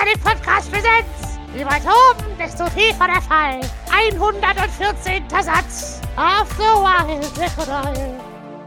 [0.00, 1.38] eine Podcast-Präsenz.
[1.54, 3.60] Je weiter oben, desto tiefer der Fall.
[3.90, 5.28] 114.
[5.28, 6.00] Satz.
[6.16, 8.18] Of the wild crocodile,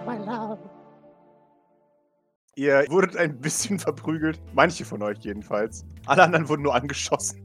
[0.06, 0.60] my love.
[2.56, 4.40] Ihr wurdet ein bisschen verprügelt.
[4.54, 5.86] Manche von euch jedenfalls.
[6.06, 7.42] Alle anderen wurden nur angeschossen.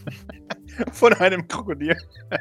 [0.92, 1.96] von einem Krokodil.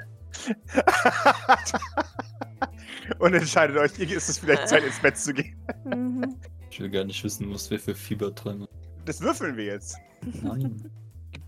[3.19, 5.55] Und entscheidet euch, ist es vielleicht Zeit, ins Bett zu gehen.
[5.85, 6.35] Mhm.
[6.69, 8.67] Ich will gar nicht wissen, was wir für Fieberträume.
[9.05, 9.97] Das würfeln wir jetzt.
[10.41, 10.91] Nein.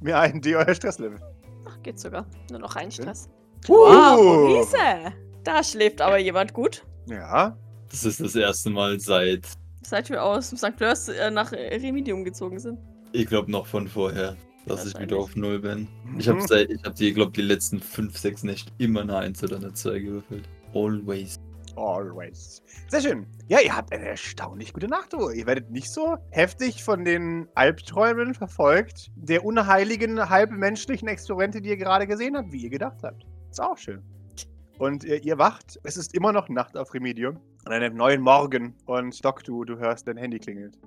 [0.01, 1.19] Mir einen D euer Stresslevel.
[1.67, 2.25] Ach, geht sogar.
[2.51, 3.29] Nur noch ein Stress.
[3.67, 3.73] Uh.
[3.73, 5.13] Wow, Riese.
[5.43, 6.85] Da schläft aber jemand gut.
[7.07, 7.57] Ja.
[7.91, 9.47] Das ist das erste Mal seit,
[9.81, 10.73] Seit wir aus St.
[10.77, 12.77] Fleurs äh, nach Remedium gezogen sind.
[13.13, 14.35] ich glaube noch von vorher,
[14.67, 15.87] dass ich wieder auf Null bin.
[16.19, 16.47] Ich habe Mhm.
[16.47, 19.73] seit, ich habe die, glaube die letzten 5, 6 Nächte immer eine 1 oder eine
[19.73, 20.47] 2 gewürfelt.
[20.75, 21.39] Always.
[21.79, 22.61] Always.
[22.89, 23.25] Sehr schön.
[23.47, 25.33] Ja, ihr habt eine erstaunlich gute Nachtruhe.
[25.33, 31.77] Ihr werdet nicht so heftig von den Albträumen verfolgt, der unheiligen, halbmenschlichen Experimente, die ihr
[31.77, 33.25] gerade gesehen habt, wie ihr gedacht habt.
[33.49, 34.01] Ist auch schön.
[34.77, 35.79] Und ihr, ihr wacht.
[35.83, 37.39] Es ist immer noch Nacht auf Remedium.
[37.65, 38.75] An einem neuen Morgen.
[38.85, 40.77] Und Doc, du, du hörst, dein Handy klingelt.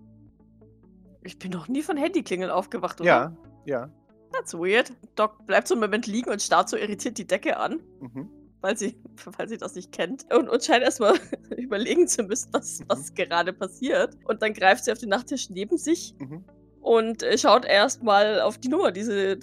[1.22, 3.08] Ich bin noch nie von Handyklingeln aufgewacht, oder?
[3.08, 3.88] Ja, ja.
[4.32, 4.92] That's weird.
[5.14, 8.28] Doc bleibt so einen Moment liegen und starrt so irritiert die Decke an, Mhm.
[8.62, 8.96] Weil sie,
[9.36, 10.24] weil sie das nicht kennt.
[10.34, 11.14] Und, und scheint erstmal
[11.58, 14.16] überlegen zu müssen, was, was gerade passiert.
[14.24, 16.44] Und dann greift sie auf den Nachttisch neben sich Mhm.
[16.80, 19.38] und äh, schaut erstmal auf die Nummer, die sie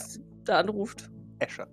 [0.46, 1.10] da anruft.
[1.40, 1.68] Escher.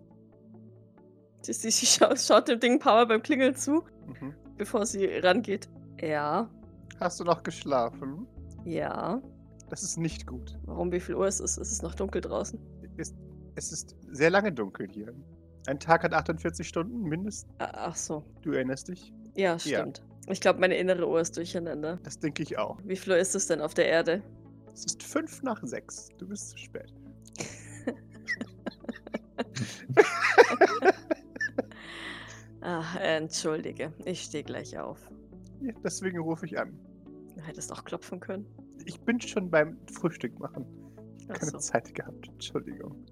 [1.42, 4.34] Sie, sie, sie schaut, schaut dem Ding ein paar Mal beim Klingeln zu, Mhm.
[4.56, 5.68] bevor sie rangeht.
[6.00, 6.50] Ja,
[7.00, 8.26] Hast du noch geschlafen?
[8.64, 9.20] ja.
[9.68, 10.56] Das ist nicht gut.
[10.64, 11.58] Warum, wie viel Uhr ist es?
[11.58, 12.56] Es ist noch dunkel draußen.
[12.98, 13.12] Es,
[13.56, 15.12] es ist sehr lange dunkel hier.
[15.66, 17.52] Ein Tag hat 48 Stunden mindestens.
[17.58, 18.24] Ah, Ach so.
[18.42, 19.12] Du erinnerst dich?
[19.34, 20.02] Ja, stimmt.
[20.28, 21.98] Ich glaube, meine innere Uhr ist durcheinander.
[22.02, 22.78] Das denke ich auch.
[22.84, 24.22] Wie viel Uhr ist es denn auf der Erde?
[24.72, 26.08] Es ist fünf nach sechs.
[26.18, 26.92] Du bist zu spät.
[32.60, 33.92] Ach, entschuldige.
[34.04, 35.10] Ich stehe gleich auf.
[35.60, 36.78] Ja, deswegen rufe ich an.
[37.36, 38.46] Du hättest auch klopfen können.
[38.84, 40.64] Ich bin schon beim Frühstück machen.
[41.28, 41.58] Ach Keine so.
[41.58, 42.28] Zeit gehabt.
[42.28, 43.04] Entschuldigung.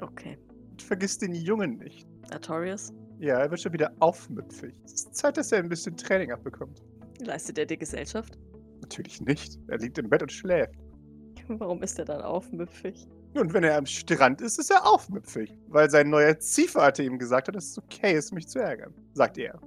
[0.00, 0.38] Okay.
[0.80, 2.06] Und vergiss den Jungen nicht.
[2.32, 4.72] Artorius, Ja, er wird schon wieder aufmüpfig.
[4.84, 6.80] Es ist Zeit, dass er ein bisschen Training abbekommt.
[7.20, 8.38] leistet er dir Gesellschaft?
[8.80, 9.58] Natürlich nicht.
[9.68, 10.74] Er liegt im Bett und schläft.
[11.48, 13.06] Warum ist er dann aufmüpfig?
[13.34, 15.52] Und wenn er am Strand ist, ist er aufmüpfig.
[15.68, 18.94] Weil sein neuer Ziehvater ihm gesagt hat, dass es okay ist, mich zu ärgern.
[19.12, 19.60] Sagt er.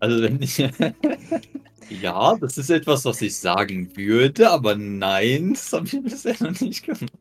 [0.00, 0.56] Also wenn ich.
[2.00, 6.60] ja, das ist etwas, was ich sagen würde, aber nein, das habe ich bisher noch
[6.60, 7.12] nicht gemacht.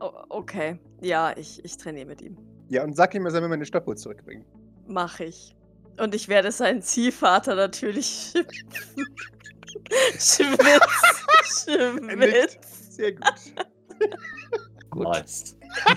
[0.00, 0.78] Oh, okay.
[1.06, 2.36] Ja, ich, ich trainiere mit ihm.
[2.68, 4.44] Ja, und sag ihm, er soll mir meine Stoppuhr zurückbringen.
[4.88, 5.54] Mach ich.
[6.00, 8.06] Und ich werde seinen Ziehvater natürlich
[10.18, 11.68] schwitz.
[11.68, 12.96] Schwitz.
[12.96, 13.24] Sehr gut.
[14.94, 15.56] Nice.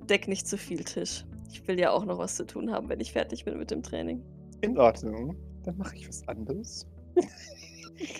[0.00, 1.24] Deck nicht zu viel Tisch.
[1.50, 3.82] Ich will ja auch noch was zu tun haben, wenn ich fertig bin mit dem
[3.82, 4.22] Training.
[4.60, 5.34] In Ordnung.
[5.64, 6.86] Dann mache ich was anderes.
[7.14, 7.22] Du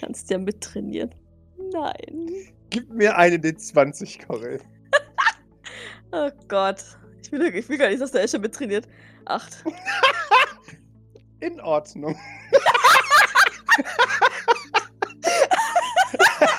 [0.00, 1.14] kannst ja mittrainieren.
[1.72, 2.54] Nein.
[2.72, 4.58] Gib mir eine D20, Coral.
[6.14, 6.82] Oh Gott.
[7.22, 8.86] Ich will, ich will gar nicht, dass der Escher mittrainiert.
[9.24, 9.64] Acht.
[11.40, 12.18] In Ordnung.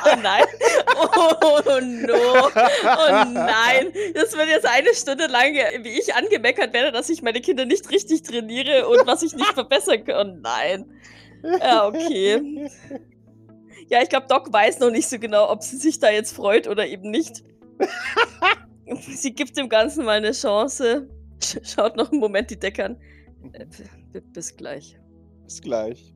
[0.05, 0.45] Oh nein.
[0.95, 2.49] Oh no.
[2.53, 3.93] Oh nein.
[4.13, 7.89] Das wird jetzt eine Stunde lang, wie ich angemeckert werde, dass ich meine Kinder nicht
[7.89, 10.29] richtig trainiere und was ich nicht verbessern kann.
[10.29, 10.85] Oh nein.
[11.43, 12.69] Ja, okay.
[13.89, 16.67] Ja, ich glaube, Doc weiß noch nicht so genau, ob sie sich da jetzt freut
[16.67, 17.43] oder eben nicht.
[18.99, 21.09] Sie gibt dem Ganzen mal eine Chance.
[21.41, 23.01] Sch- Schaut noch einen Moment die Decke an.
[23.53, 23.65] Äh,
[24.33, 24.99] Bis gleich.
[25.43, 26.13] Bis gleich.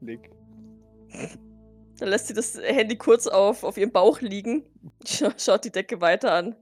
[0.00, 0.30] Klick.
[1.98, 4.64] Dann lässt sie das Handy kurz auf, auf ihrem Bauch liegen.
[5.06, 6.54] Scha schaut die Decke weiter an.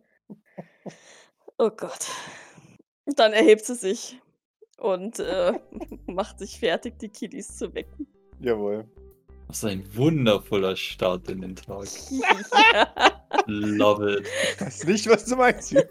[1.59, 2.07] Oh Gott.
[3.05, 4.19] Dann erhebt sie sich
[4.79, 5.53] und äh,
[6.07, 8.07] macht sich fertig, die Kiddies zu wecken.
[8.41, 8.89] Jawohl.
[9.49, 11.87] Was ein wundervoller Start in den Tag.
[13.47, 14.27] Love it.
[14.55, 15.73] Ich weiß nicht, was du meinst.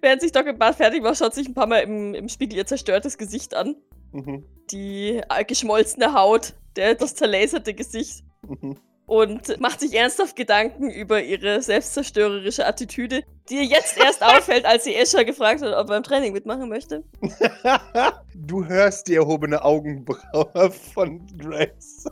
[0.00, 2.56] Während sich Doc im Bad fertig macht, schaut sich ein paar Mal im, im Spiegel
[2.56, 3.76] ihr zerstörtes Gesicht an.
[4.12, 4.44] mhm.
[4.70, 8.24] Die äh, geschmolzene Haut, der, das zerlaserte Gesicht.
[8.46, 8.76] Mhm.
[9.10, 14.84] Und macht sich ernsthaft Gedanken über ihre selbstzerstörerische Attitüde, die ihr jetzt erst auffällt, als
[14.84, 17.02] sie Escher gefragt hat, ob er beim Training mitmachen möchte.
[18.34, 22.06] du hörst die erhobene Augenbraue von Grace.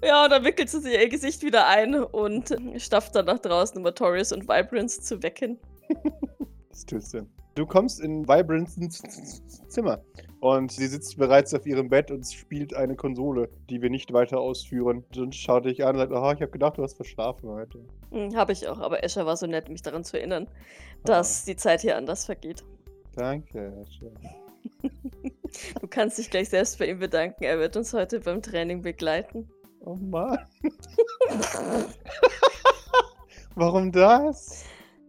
[0.05, 3.85] Ja, und dann wickelt sie ihr Gesicht wieder ein und stafft dann nach draußen, um
[3.85, 5.57] Artorius und Vibrance zu wecken.
[6.73, 7.27] Das tust du.
[7.55, 8.75] Du kommst in Vibrants
[9.67, 10.01] Zimmer
[10.39, 14.39] und sie sitzt bereits auf ihrem Bett und spielt eine Konsole, die wir nicht weiter
[14.39, 15.03] ausführen.
[15.15, 17.79] Und schaut dich an und sagt, oh, ich habe gedacht, du hast verschlafen heute.
[18.11, 20.47] Hm, Habe ich auch, aber Escher war so nett, mich daran zu erinnern,
[21.05, 22.63] dass die Zeit hier anders vergeht.
[23.15, 23.85] Danke.
[23.97, 24.13] schön.
[25.79, 27.43] Du kannst dich gleich selbst bei ihm bedanken.
[27.43, 29.47] Er wird uns heute beim Training begleiten.
[29.81, 30.39] Oh Mann.
[33.55, 34.65] Warum das?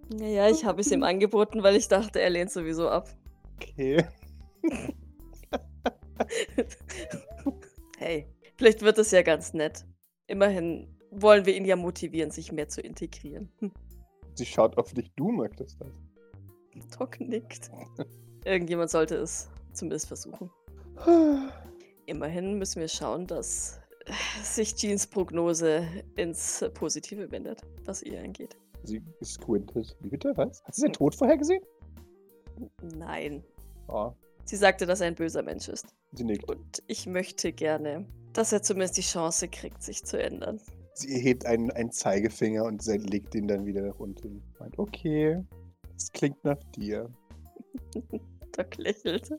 [0.08, 3.08] Naja, ich habe es ihm angeboten, weil ich dachte, er lehnt sowieso ab.
[3.56, 4.04] Okay.
[7.98, 9.84] Hey, vielleicht wird es ja ganz nett.
[10.26, 13.50] Immerhin wollen wir ihn ja motivieren, sich mehr zu integrieren.
[13.60, 13.72] Hm,
[14.34, 16.02] Sie schaut auf dich, du möchtest das.
[16.98, 17.70] Doc nickt.
[18.44, 20.50] Irgendjemand sollte es zumindest versuchen.
[22.06, 23.80] Immerhin müssen wir schauen, dass
[24.42, 25.86] sich Jeans Prognose
[26.16, 28.56] ins Positive wendet, was ihr angeht.
[28.84, 29.96] Sie squintet.
[30.00, 30.32] Wie bitte?
[30.36, 30.62] Was?
[30.64, 31.62] Hat sie seinen Tod vorhergesehen?
[32.96, 33.42] Nein.
[33.88, 34.12] Oh,
[34.46, 35.86] Sie sagte, dass er ein böser Mensch ist.
[36.12, 36.48] sie nickt.
[36.50, 40.60] Und ich möchte gerne, dass er zumindest die Chance kriegt, sich zu ändern.
[40.92, 44.42] Sie hebt einen, einen Zeigefinger und legt ihn dann wieder nach unten.
[44.60, 45.42] Meint, okay,
[45.94, 47.10] das klingt nach dir.
[48.56, 49.38] Doc lächelte.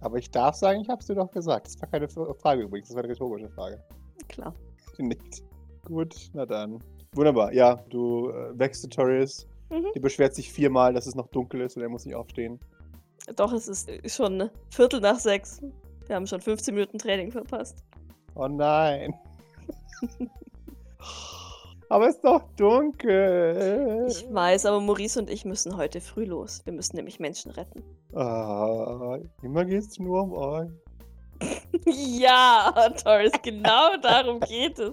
[0.00, 1.66] Aber ich darf sagen, ich hab's dir doch gesagt.
[1.66, 3.82] Das war keine Frage übrigens, das war eine rhetorische Frage.
[4.28, 4.54] Klar.
[4.96, 5.42] Sie nickt.
[5.86, 6.78] Gut, na dann.
[7.14, 7.52] Wunderbar.
[7.52, 9.46] Ja, du äh, wächst Tutorials.
[9.70, 9.86] Mhm.
[9.94, 12.60] Die beschwert sich viermal, dass es noch dunkel ist und er muss nicht aufstehen.
[13.36, 15.62] Doch, es ist schon Viertel nach sechs.
[16.06, 17.82] Wir haben schon 15 Minuten Training verpasst.
[18.34, 19.14] Oh nein.
[21.88, 24.06] Aber es ist doch dunkel.
[24.08, 26.62] Ich weiß, aber Maurice und ich müssen heute früh los.
[26.64, 27.82] Wir müssen nämlich Menschen retten.
[28.14, 30.70] Ah, immer geht's nur um euch.
[31.86, 32.72] ja,
[33.02, 34.92] Taurus, genau darum geht es.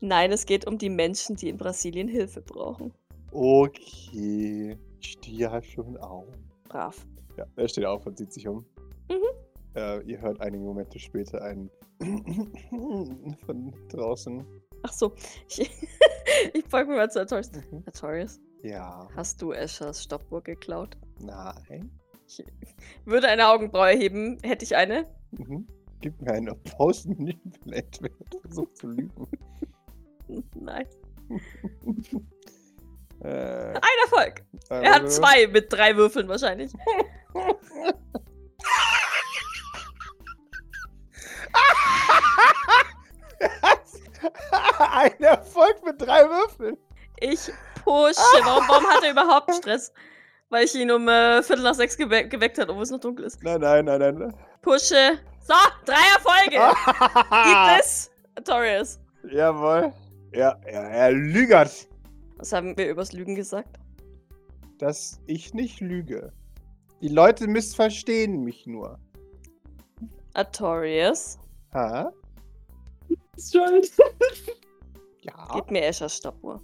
[0.00, 2.92] Nein, es geht um die Menschen, die in Brasilien Hilfe brauchen.
[3.32, 4.76] Okay.
[5.00, 6.26] Ich stehe ja schon auf.
[6.68, 7.06] Brav.
[7.36, 8.64] Ja, er steht auf und sieht sich um.
[9.08, 9.16] Mhm.
[9.74, 11.70] Äh, ihr hört einige Momente später ein
[13.46, 14.44] von draußen.
[14.82, 15.12] Ach so,
[15.48, 15.60] ich,
[16.54, 17.50] ich folge mir mal zu Artorius.
[17.52, 17.82] Mhm.
[17.86, 20.96] Artorius, Ja, hast du Eschers Stoppuhr geklaut?
[21.20, 21.90] nein.
[22.26, 22.44] Ich
[23.06, 25.06] würde eine Augenbraue heben, hätte ich eine.
[25.30, 25.66] Mhm.
[26.02, 29.26] Gib mir eine Pause, nicht vielleicht, wenn er versucht zu lügen.
[30.54, 30.86] Nein.
[33.20, 34.44] Äh, Ein Erfolg.
[34.68, 36.70] Er hat zwei mit drei Würfeln wahrscheinlich.
[44.92, 46.76] Ein Erfolg mit drei Würfeln.
[47.20, 47.50] Ich
[47.84, 48.20] pushe.
[48.44, 49.92] Warum, warum hat er überhaupt Stress?
[50.50, 53.24] Weil ich ihn um äh, Viertel nach sechs gewe geweckt habe, obwohl es noch dunkel
[53.26, 53.42] ist.
[53.42, 54.34] Nein, nein, nein, nein.
[54.62, 55.18] Pushe.
[55.40, 55.54] So,
[55.84, 56.74] drei Erfolge.
[57.44, 58.10] Gibt es?
[58.44, 59.00] Torius.
[59.24, 59.92] Jawohl.
[60.32, 61.88] Ja, ja, er lügert,
[62.36, 63.78] Was haben wir übers Lügen gesagt?
[64.78, 66.32] dass ich nicht lüge.
[67.00, 68.98] Die Leute missverstehen mich nur.
[70.34, 71.38] Artorius.
[71.74, 72.12] Ha?
[73.36, 74.02] Scheiße.
[75.22, 75.48] Ja.
[75.52, 76.62] Gib mir Eschers Stoppuhr.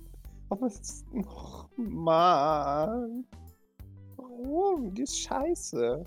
[0.48, 1.04] Aber es ist.
[1.12, 3.26] Och, Mann.
[4.16, 4.94] Warum?
[4.94, 6.04] Die ist scheiße.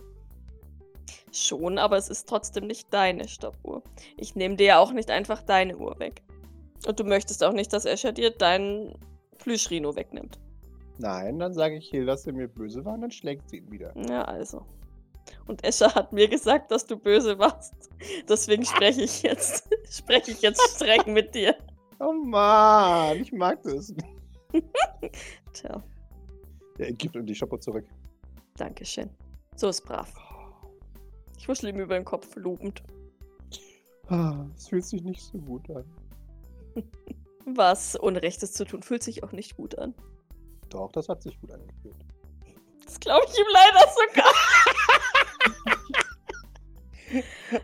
[1.31, 3.83] Schon, aber es ist trotzdem nicht deine Stoppuhr.
[4.15, 6.23] Ich nehme dir ja auch nicht einfach deine Uhr weg.
[6.85, 8.93] Und du möchtest auch nicht, dass Escher dir deinen
[9.39, 10.39] Plüschrino wegnimmt.
[10.99, 13.71] Nein, dann sage ich Hilda, dass er mir böse war und dann schlägt sie ihn
[13.71, 13.93] wieder.
[14.09, 14.65] Ja, also.
[15.45, 17.73] Und Escher hat mir gesagt, dass du böse warst.
[18.27, 21.55] Deswegen spreche ich jetzt, spreche ich jetzt streng mit dir.
[21.99, 23.93] Oh Mann, ich mag das.
[25.53, 25.83] Tja,
[26.77, 27.85] Er gibt ihm die Shopper zurück.
[28.57, 29.09] danke schön.
[29.55, 30.13] So ist brav.
[31.37, 32.81] Ich wuschel ihm über den Kopf, lobend.
[34.09, 35.83] Ah, Es fühlt sich nicht so gut an.
[37.45, 39.93] Was Unrechtes zu tun, fühlt sich auch nicht gut an.
[40.69, 41.95] Doch, das hat sich gut angefühlt.
[42.85, 44.33] Das glaube ich ihm leider sogar.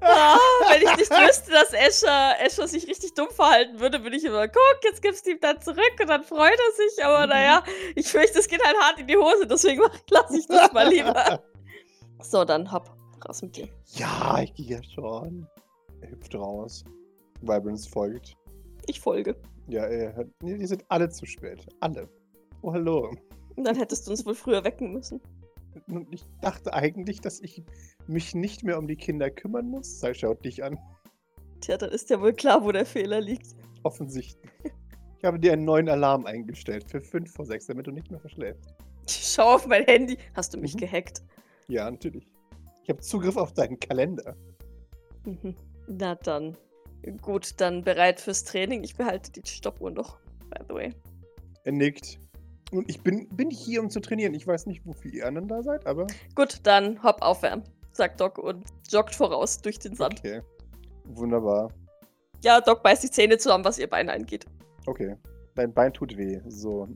[0.01, 0.37] ah,
[0.71, 4.47] wenn ich nicht wüsste, dass Escher, Escher sich richtig dumm verhalten würde, würde ich immer,
[4.47, 7.03] guck, jetzt gibst du ihm dann zurück und dann freut er sich.
[7.03, 7.29] Aber Mhm.
[7.29, 7.63] naja,
[7.95, 11.41] ich fürchte, es geht halt hart in die Hose, deswegen lasse ich das mal lieber.
[12.21, 12.89] So, dann hopp,
[13.27, 13.67] raus mit dir.
[13.95, 15.45] Ja, ich gehe ja schon.
[15.99, 16.85] Er hüpft raus.
[17.41, 18.37] Vibrance folgt.
[18.87, 19.35] Ich folge.
[19.67, 20.29] Ja, hört.
[20.41, 21.65] Nee, die sind alle zu spät.
[21.79, 22.09] Alle.
[22.61, 23.11] Oh, hallo.
[23.55, 25.21] Dann hättest du uns wohl früher wecken müssen.
[25.87, 27.63] Und ich dachte eigentlich, dass ich
[28.07, 29.99] mich nicht mehr um die Kinder kümmern muss.
[29.99, 30.77] Sei, schaut dich an.
[31.61, 33.55] Tja, dann ist ja wohl klar, wo der Fehler liegt.
[33.83, 34.51] Offensichtlich.
[35.17, 38.19] Ich habe dir einen neuen Alarm eingestellt für 5 vor 6, damit du nicht mehr
[38.19, 38.73] verschläfst.
[39.09, 40.17] Schau auf mein Handy.
[40.33, 40.79] Hast du mich Mhm.
[40.79, 41.23] gehackt?
[41.69, 42.27] Ja, natürlich.
[42.83, 44.35] Ich habe Zugriff auf deinen Kalender.
[45.25, 45.55] Mhm.
[45.87, 46.57] Na dann.
[47.21, 48.83] Gut, dann bereit fürs Training.
[48.83, 50.17] Ich behalte die Stoppuhr noch,
[50.49, 50.93] by the way.
[51.65, 52.19] Er nickt
[52.71, 54.33] Und ich bin, bin hier, um zu trainieren.
[54.33, 58.37] Ich weiß nicht, wofür ihr anderen da seid, aber Gut, dann hopp aufwärmen, sagt Doc
[58.37, 60.19] und joggt voraus durch den Sand.
[60.19, 60.41] okay.
[61.05, 61.69] Wunderbar.
[62.43, 64.45] Ja, Doc beißt die Zähne zusammen, was ihr Bein angeht.
[64.85, 65.15] Okay.
[65.55, 66.41] Dein Bein tut weh.
[66.47, 66.87] So.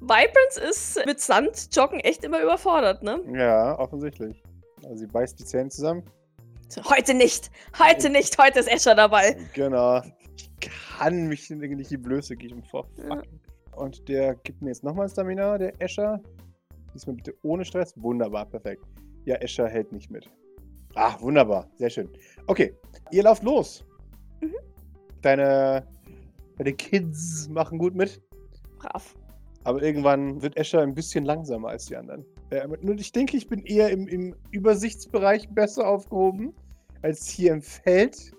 [0.00, 3.20] Vibrance ist mit Sandjoggen echt immer überfordert, ne?
[3.32, 4.42] Ja, offensichtlich.
[4.84, 6.02] Also sie beißt die Zähne zusammen.
[6.88, 7.50] Heute nicht!
[7.78, 8.36] Heute nicht!
[8.38, 9.36] Heute ist Escher dabei!
[9.54, 10.02] Genau.
[10.36, 12.88] Ich kann mich nicht die Blöße geben vor.
[12.96, 13.22] Ja.
[13.76, 16.20] Und der gibt mir jetzt nochmal Stamina, der Escher.
[16.94, 17.94] Diesmal bitte ohne Stress.
[17.96, 18.82] Wunderbar, perfekt.
[19.24, 20.28] Ja, Escher hält nicht mit.
[20.94, 21.68] Ah, wunderbar.
[21.76, 22.08] Sehr schön.
[22.46, 22.74] Okay,
[23.10, 23.84] ihr lauft los.
[24.40, 24.54] Mhm.
[25.22, 25.86] Deine,
[26.58, 28.20] deine Kids machen gut mit.
[28.78, 29.14] Brav.
[29.64, 32.24] Aber irgendwann wird Escher ein bisschen langsamer als die anderen.
[32.80, 36.54] Nur ich denke, ich bin eher im, im Übersichtsbereich besser aufgehoben
[37.02, 38.32] als hier im Feld.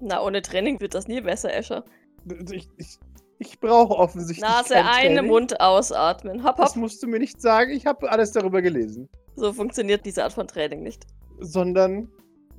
[0.00, 1.84] Na, ohne Training wird das nie besser, Escher.
[2.28, 2.98] Also Ich, ich,
[3.38, 4.48] ich brauche offensichtlich.
[4.48, 5.26] Nase kein ein, Training.
[5.26, 6.44] Mund ausatmen.
[6.44, 6.76] Hopp, Das hopp.
[6.76, 7.70] musst du mir nicht sagen.
[7.72, 9.08] Ich habe alles darüber gelesen.
[9.34, 11.06] So funktioniert diese Art von Training nicht.
[11.40, 12.08] Sondern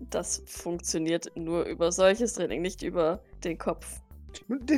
[0.09, 4.01] Das funktioniert nur über solches Training, nicht über den Kopf.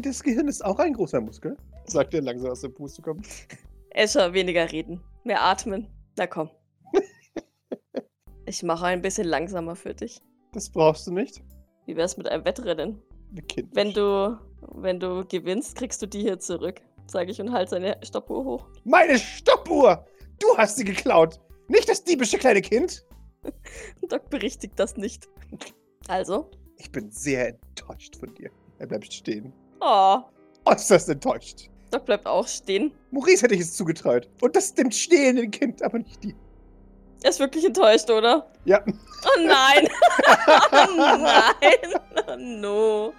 [0.01, 1.57] das Gehirn ist auch ein großer Muskel.
[1.87, 3.27] Sagt er langsam aus der Puste kommt.
[3.91, 5.01] Escher, weniger reden.
[5.23, 5.87] Mehr atmen.
[6.17, 6.49] Na komm.
[8.47, 10.21] Ich mache ein bisschen langsamer für dich.
[10.53, 11.41] Das brauchst du nicht.
[11.87, 13.01] Wie wär's mit einem Wettrennen?
[13.49, 13.75] Kind.
[13.75, 14.37] Wenn du,
[14.75, 16.81] wenn du gewinnst, kriegst du die hier zurück.
[17.07, 18.67] Sage ich und halt seine Stoppuhr hoch.
[18.83, 20.05] Meine Stoppuhr!
[20.39, 21.39] Du hast sie geklaut!
[21.67, 23.05] Nicht das diebische kleine Kind!
[24.09, 25.27] Doc berichtigt das nicht.
[26.07, 28.49] Also, Ich bin sehr enttäuscht von dir.
[28.79, 29.53] Er bleibt stehen.
[29.81, 30.19] oh,
[30.65, 31.69] Äußerst enttäuscht.
[31.91, 32.91] Doc bleibt auch stehen.
[33.11, 34.27] Maurice hätte ich es zugetraut.
[34.41, 36.35] Und das dem stehlenden Kind, aber nicht die.
[37.23, 38.51] Er ist wirklich enttäuscht, oder?
[38.65, 38.83] Ja.
[38.85, 39.87] Oh nein!
[40.37, 42.01] oh nein!
[42.27, 43.13] Oh no.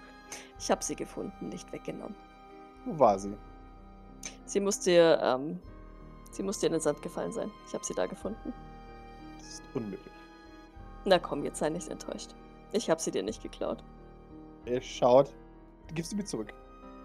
[0.58, 2.14] Ich habe sie gefunden, nicht weggenommen.
[2.85, 3.37] Wo war sie?
[4.44, 5.58] Sie musste, ähm,
[6.30, 7.50] sie musste in den Sand gefallen sein.
[7.66, 8.52] Ich habe sie da gefunden.
[9.38, 10.12] Das ist unmöglich.
[11.04, 12.35] Na komm, jetzt sei nicht enttäuscht.
[12.73, 13.82] Ich habe sie dir nicht geklaut.
[14.66, 15.35] Er schaut.
[15.88, 16.52] Du gibst sie mir zurück.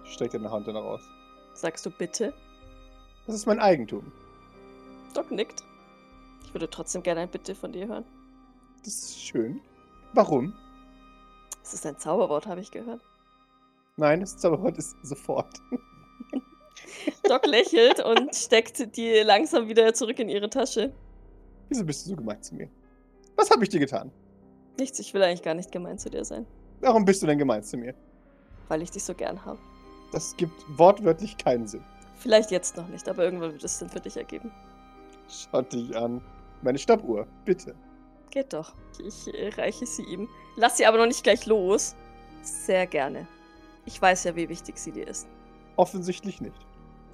[0.04, 1.02] Streckt deine Hand danach aus.
[1.54, 2.34] Sagst du bitte?
[3.28, 4.12] Das ist mein Eigentum.
[5.14, 5.64] Doc nickt.
[6.46, 8.06] Ich würde trotzdem gerne ein Bitte von dir hören.
[8.84, 9.62] Das ist schön.
[10.14, 10.54] Warum?
[11.64, 13.02] Es ist ein Zauberwort, habe ich gehört.
[13.98, 15.54] Nein, das Zauberwort ist sofort.
[17.24, 20.92] Doc lächelt und steckt die langsam wieder zurück in ihre Tasche.
[21.70, 22.70] Wieso bist du so gemein zu mir?
[23.36, 24.12] Was habe ich dir getan?
[24.78, 26.46] Nichts, ich will eigentlich gar nicht gemein zu dir sein,
[26.80, 27.94] Warum bist du denn gemein zu mir?
[28.68, 29.60] weil ich dich so gern habe.
[30.12, 31.84] Das gibt wortwörtlich keinen Sinn.
[32.18, 34.52] Vielleicht jetzt noch nicht, aber irgendwann wird es Sinn für dich ergeben.
[35.28, 36.22] Schau dich an.
[36.62, 37.74] Meine Stoppuhr, bitte.
[38.30, 38.74] Geht doch.
[39.04, 40.28] Ich äh, reiche sie ihm.
[40.56, 41.96] Lass sie aber noch nicht gleich los.
[42.44, 43.28] Sehr gerne.
[43.86, 45.28] Ich weiß ja, wie wichtig sie dir ist.
[45.76, 46.56] Offensichtlich nicht.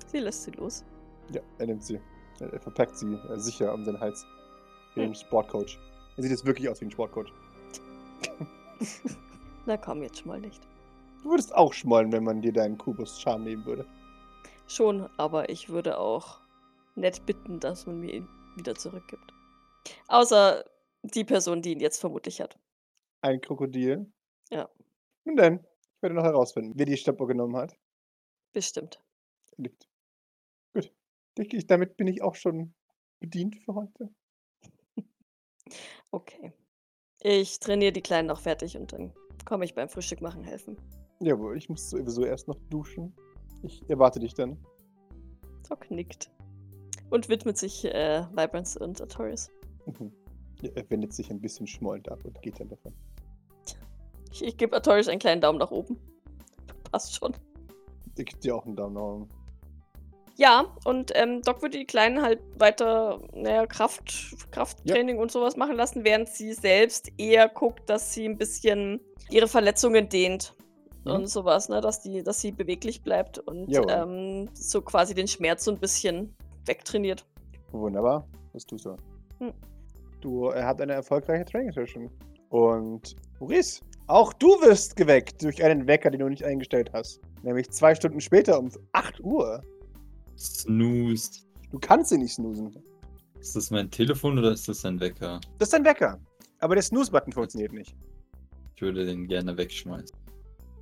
[0.08, 0.84] Sie lässt sie los.
[1.32, 2.00] Ja, er nimmt sie.
[2.40, 4.26] Er, er verpackt sie äh, sicher um seinen Hals.
[4.96, 5.10] Wie Hm.
[5.12, 5.78] ein Sportcoach.
[6.18, 7.32] Er sieht jetzt wirklich aus wie ein Sportcoach.
[9.66, 10.67] Na komm, jetzt schon mal nicht.
[11.28, 13.86] Du würdest auch schmollen, wenn man dir deinen Kubus Charme nehmen würde.
[14.66, 16.40] Schon, aber ich würde auch
[16.96, 19.34] nett bitten, dass man mir ihn wieder zurückgibt.
[20.08, 20.64] Außer
[21.04, 22.58] die Person, die ihn jetzt vermutlich hat.
[23.20, 24.10] Ein Krokodil.
[24.52, 24.70] Ja.
[25.26, 25.68] Nun denn,
[25.98, 27.76] ich werde noch herausfinden, wer die Stoppuhr genommen hat.
[28.54, 29.04] Bestimmt.
[29.58, 29.90] Liegt.
[30.74, 30.94] Gut.
[31.38, 32.74] Denke ich, damit bin ich auch schon
[33.20, 34.10] bedient für heute.
[36.12, 36.54] Okay.
[37.20, 40.78] Ich trainiere die Kleinen noch fertig und dann komme ich beim Frühstück machen helfen.
[41.20, 43.14] Jawohl, ich muss sowieso erst noch duschen.
[43.64, 44.58] Ich erwarte dich dann.
[45.68, 46.32] Doc nickt.
[47.10, 49.52] Und widmet sich äh, Vibrance und Artorias.
[49.86, 50.12] Mhm.
[50.62, 52.94] Ja, er wendet sich ein bisschen schmollend ab und geht dann davon.
[54.32, 55.98] Ich, ich gebe Artorias einen kleinen Daumen nach oben.
[56.92, 57.34] Passt schon.
[58.18, 59.30] Er gibt dir auch einen Daumen nach oben.
[60.36, 65.76] Ja, und ähm, Doc würde die Kleinen halt weiter, naja, Kraft, Krafttraining und sowas machen
[65.76, 69.00] lassen, während sie selbst eher guckt, dass sie ein bisschen
[69.32, 70.54] ihre Verletzungen dehnt.
[71.08, 71.14] Mhm.
[71.14, 75.64] Und sowas, ne, dass die, dass sie beweglich bleibt und ähm, so quasi den Schmerz
[75.64, 76.36] so ein bisschen
[76.66, 77.26] wegtrainiert.
[77.72, 78.28] Wunderbar.
[78.54, 78.96] Das tust du.
[79.40, 79.54] Hm.
[80.22, 82.10] Du er hat eine erfolgreiche Training Session.
[82.50, 87.20] Und Maurice, auch du wirst geweckt durch einen Wecker, den du nicht eingestellt hast.
[87.44, 89.62] Nämlich zwei Stunden später um 8 Uhr.
[90.38, 91.42] Snooze.
[91.72, 92.76] Du kannst ihn nicht snoosen.
[93.40, 95.40] Ist das mein Telefon oder ist das ein Wecker?
[95.60, 96.20] Das ist ein Wecker.
[96.60, 97.96] Aber der Snooze-Button funktioniert nicht.
[98.76, 100.18] Ich würde den gerne wegschmeißen.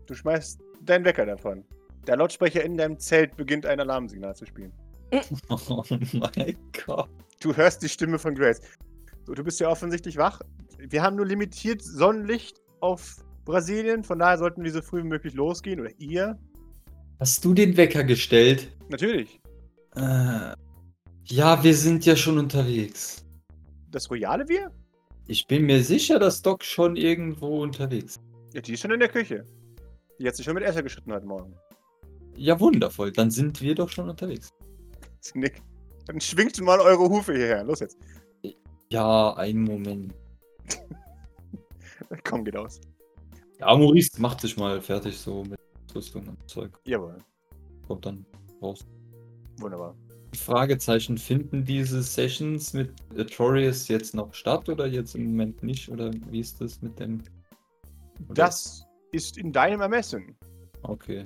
[0.05, 1.63] Du schmeißt deinen Wecker davon.
[2.07, 4.71] Der Lautsprecher in deinem Zelt beginnt ein Alarmsignal zu spielen.
[5.49, 7.09] Oh mein Gott.
[7.39, 8.61] Du hörst die Stimme von Grace.
[9.25, 10.41] So, du bist ja offensichtlich wach.
[10.77, 15.33] Wir haben nur limitiert Sonnenlicht auf Brasilien, von daher sollten wir so früh wie möglich
[15.33, 15.79] losgehen.
[15.79, 16.37] Oder ihr.
[17.19, 18.75] Hast du den Wecker gestellt?
[18.89, 19.39] Natürlich.
[19.95, 20.53] Äh,
[21.25, 23.25] ja, wir sind ja schon unterwegs.
[23.91, 24.71] Das royale Wir?
[25.27, 28.21] Ich bin mir sicher, dass Doc schon irgendwo unterwegs ist.
[28.53, 29.45] Ja, die ist schon in der Küche.
[30.19, 31.53] Die hat sich schon mit Esser geschritten heute Morgen.
[32.35, 33.11] Ja, wundervoll.
[33.11, 34.53] Dann sind wir doch schon unterwegs.
[35.33, 35.61] Nick.
[36.05, 37.63] Dann schwingt mal eure Hufe hierher.
[37.63, 37.97] Los jetzt.
[38.91, 40.13] Ja, einen Moment.
[42.23, 42.79] Komm, geht aus.
[43.59, 45.59] Ja, Maurice macht sich mal fertig so mit
[45.93, 46.77] Rüstung und Zeug.
[46.85, 47.17] Jawohl.
[47.87, 48.25] Kommt dann
[48.61, 48.85] raus.
[49.59, 49.95] Wunderbar.
[50.35, 55.89] Fragezeichen, finden diese Sessions mit Artorias jetzt noch statt oder jetzt im Moment nicht?
[55.89, 57.23] Oder wie ist das mit dem?
[58.25, 58.84] Oder- Das
[59.15, 60.35] ist in deinem Ermessen.
[60.83, 61.23] Okay.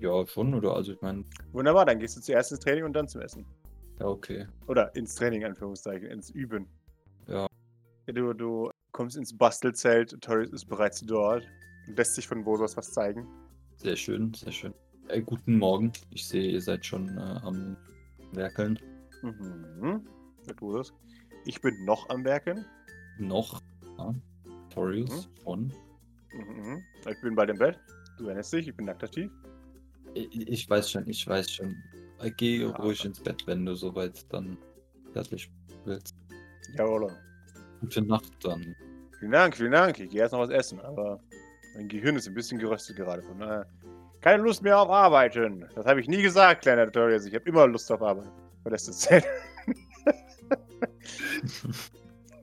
[0.00, 0.74] Ja, schon, oder?
[0.74, 3.46] Also ich meine, Wunderbar, dann gehst du zuerst ins Training und dann zum Essen.
[4.00, 4.46] ja, okay.
[4.66, 6.66] Oder ins Training, Anführungszeichen, ins Üben.
[7.28, 7.46] Ja.
[8.06, 11.44] Du, du kommst ins Bastelzelt, Torres ist bereits dort
[11.86, 13.26] und lässt sich von Bosos was zeigen.
[13.76, 14.74] Sehr schön, sehr schön.
[15.08, 15.92] Äh, guten Morgen.
[16.10, 17.76] Ich sehe, ihr seid schon äh, am
[18.32, 18.78] Werkeln.
[19.22, 20.04] Mhm.
[20.42, 20.92] Sagt Bosos.
[21.44, 22.64] Ich bin noch am Werken.
[23.18, 23.60] Noch.
[23.98, 24.12] Ja.
[24.70, 25.72] Torius von.
[26.34, 26.82] Mhm.
[27.08, 27.78] Ich bin bald im Bett.
[28.18, 29.30] Du erinnerst dich, ich bin nacktaktiv.
[30.14, 31.76] Ich, ich weiß schon, ich weiß schon.
[32.20, 32.68] Äh, Geh Ja.
[32.76, 34.56] ruhig ins Bett, wenn du soweit dann
[35.12, 35.50] fertig
[35.84, 36.14] willst.
[36.76, 37.10] Jawohl.
[37.80, 38.74] Gute Nacht dann.
[39.18, 39.98] Vielen Dank, vielen Dank.
[40.00, 41.20] Ich gehe erst noch was essen, aber
[41.74, 43.22] mein Gehirn ist ein bisschen geröstet gerade.
[43.22, 43.66] Von daher
[44.20, 45.66] keine Lust mehr auf Arbeiten.
[45.74, 47.26] Das habe ich nie gesagt, kleiner Tutorials.
[47.26, 48.30] Ich habe immer Lust auf Arbeit.
[48.62, 49.24] Verlässt das Zelt.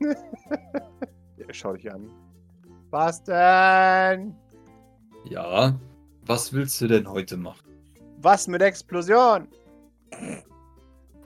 [0.00, 2.10] ja, schau dich an.
[2.90, 4.34] Was denn?
[5.24, 5.78] Ja.
[6.26, 7.64] Was willst du denn heute machen?
[8.18, 9.48] Was mit Explosion?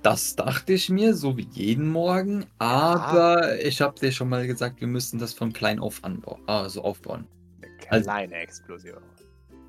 [0.03, 4.81] Das dachte ich mir, so wie jeden Morgen, aber ich habe dir schon mal gesagt,
[4.81, 7.27] wir müssen das von klein auf anbauen, also aufbauen.
[7.63, 9.03] Eine Also- kleine Explosion.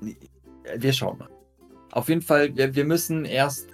[0.02, 0.14] Äh,
[0.78, 1.28] Wir schauen mal.
[1.92, 3.68] Auf jeden Fall, wir, wir müssen erst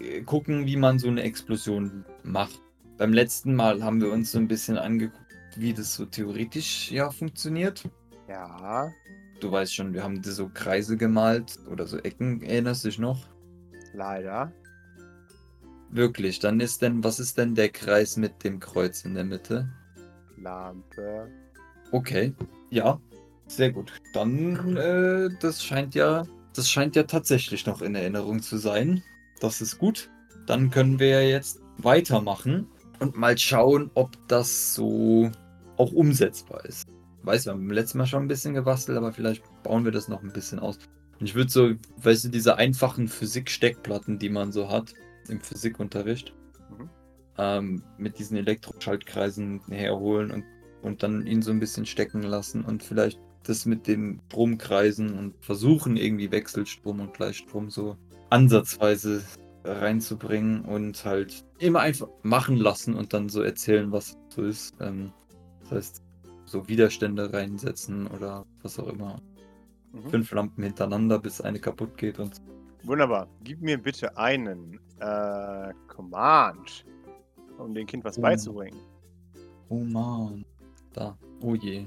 [0.00, 2.60] äh, gucken, wie man so eine Explosion macht.
[2.96, 5.23] Beim letzten Mal haben wir uns so ein bisschen angeguckt,
[5.60, 7.84] wie das so theoretisch ja funktioniert.
[8.28, 8.92] Ja.
[9.40, 13.26] Du weißt schon, wir haben so Kreise gemalt oder so Ecken, erinnerst du dich noch?
[13.92, 14.52] Leider.
[15.90, 19.68] Wirklich, dann ist denn, was ist denn der Kreis mit dem Kreuz in der Mitte?
[20.36, 21.28] Lampe.
[21.92, 22.34] Okay,
[22.70, 22.98] ja,
[23.46, 23.92] sehr gut.
[24.12, 29.02] Dann, äh, das scheint ja, das scheint ja tatsächlich noch in Erinnerung zu sein.
[29.40, 30.10] Das ist gut.
[30.46, 32.66] Dann können wir ja jetzt weitermachen
[32.98, 35.30] und mal schauen, ob das so
[35.76, 36.88] auch umsetzbar ist.
[37.22, 40.08] Weiß, wir haben beim letzten Mal schon ein bisschen gebastelt, aber vielleicht bauen wir das
[40.08, 40.78] noch ein bisschen aus.
[41.18, 41.70] Und ich würde so,
[42.02, 44.94] weißt du, diese einfachen Physik-Steckplatten, die man so hat
[45.28, 46.34] im Physikunterricht,
[46.70, 46.88] Mhm.
[47.38, 50.44] ähm, mit diesen Elektroschaltkreisen herholen und,
[50.82, 55.34] und dann ihn so ein bisschen stecken lassen und vielleicht das mit den Stromkreisen und
[55.44, 57.96] versuchen irgendwie Wechselstrom und Gleichstrom so
[58.30, 59.22] ansatzweise
[59.64, 64.74] reinzubringen und halt immer einfach machen lassen und dann so erzählen, was so ist.
[64.80, 65.12] Ähm,
[65.64, 66.02] das heißt,
[66.46, 69.20] so Widerstände reinsetzen oder was auch immer.
[69.92, 70.10] Mhm.
[70.10, 72.40] Fünf Lampen hintereinander, bis eine kaputt geht und
[72.82, 73.26] Wunderbar.
[73.44, 76.84] Gib mir bitte einen äh, Command,
[77.56, 78.22] um dem Kind was Oh.
[78.22, 78.78] beizubringen.
[79.70, 80.44] Oh man.
[80.92, 81.16] Da.
[81.40, 81.86] Oh je.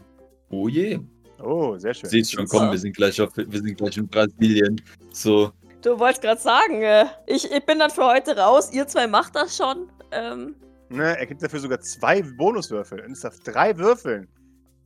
[0.50, 1.00] Oh je.
[1.40, 2.10] Oh, sehr schön.
[2.10, 2.58] Seht schon, So.
[2.58, 4.82] komm, wir sind gleich auf, wir sind gleich in Brasilien.
[5.12, 5.52] So,
[5.84, 8.72] Du wolltest gerade sagen, äh, ich, ich bin dann für heute raus.
[8.74, 9.88] Ihr zwei macht das schon.
[10.12, 10.56] Ähm,
[10.89, 13.02] Ne, er kriegt dafür sogar zwei Bonuswürfel.
[13.02, 14.28] Und es darf drei würfeln.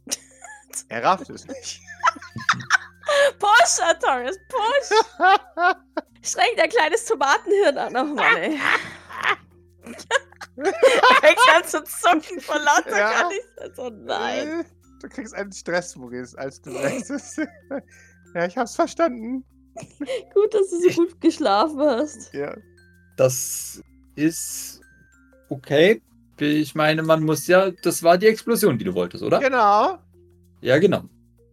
[0.90, 1.82] er rafft es nicht.
[3.40, 4.98] push, Artorias, push!
[6.24, 7.96] Streng dein kleines Tomatenhirn an.
[7.96, 8.60] Oh Mann, ey.
[10.58, 13.12] er fängt an zu zucken vor lauter Ja.
[13.12, 14.66] kann ich Oh nein.
[15.02, 17.38] Du kriegst einen Stress, Maurice, als du wechselst.
[18.36, 19.44] ja, ich hab's verstanden.
[20.34, 22.34] Gut, dass du so gut geschlafen hast.
[22.34, 22.56] Ja.
[23.18, 23.82] das
[24.16, 24.81] ist
[25.52, 26.02] okay.
[26.40, 29.40] Ich meine, man muss ja, das war die Explosion, die du wolltest, oder?
[29.40, 30.00] Genau.
[30.62, 31.04] Ja, genau.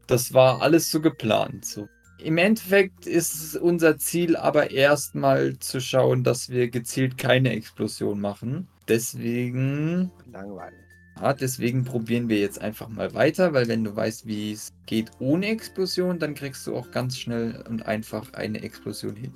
[0.07, 1.67] Das war alles so geplant.
[1.67, 1.87] So.
[2.19, 8.67] Im Endeffekt ist unser Ziel aber erstmal zu schauen, dass wir gezielt keine Explosion machen.
[8.89, 10.79] Deswegen, Langweilig.
[11.21, 15.11] ja, deswegen probieren wir jetzt einfach mal weiter, weil wenn du weißt, wie es geht
[15.19, 19.35] ohne Explosion, dann kriegst du auch ganz schnell und einfach eine Explosion hin.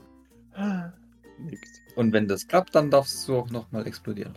[1.39, 1.83] Nickt.
[1.95, 4.33] Und wenn das klappt, dann darfst du auch nochmal explodieren.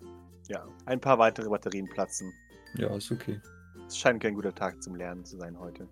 [0.47, 2.31] Ja, ein paar weitere Batterien platzen.
[2.75, 3.39] Ja, ist okay.
[3.88, 5.88] Es scheint kein guter Tag zum Lernen zu sein heute.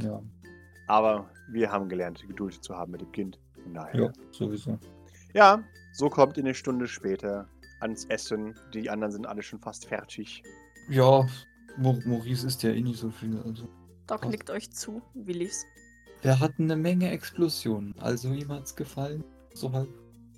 [0.00, 0.22] Ja,
[0.88, 3.38] Aber wir haben gelernt, Geduld zu haben mit dem Kind.
[3.62, 4.00] Von daher.
[4.00, 4.78] ja sowieso.
[5.34, 5.62] Ja,
[5.92, 7.48] so kommt ihr eine Stunde später
[7.80, 8.54] ans Essen.
[8.74, 10.42] Die anderen sind alle schon fast fertig.
[10.88, 11.26] Ja,
[11.76, 13.38] Maurice ist ja eh nicht so viel.
[13.44, 13.68] Also.
[14.06, 14.30] Doc Was?
[14.30, 15.00] nickt euch zu.
[15.14, 15.64] Wie lief's?
[16.22, 17.94] Wir hatten eine Menge Explosionen.
[17.98, 19.24] Also ihm hat's gefallen.
[19.54, 19.88] So halt,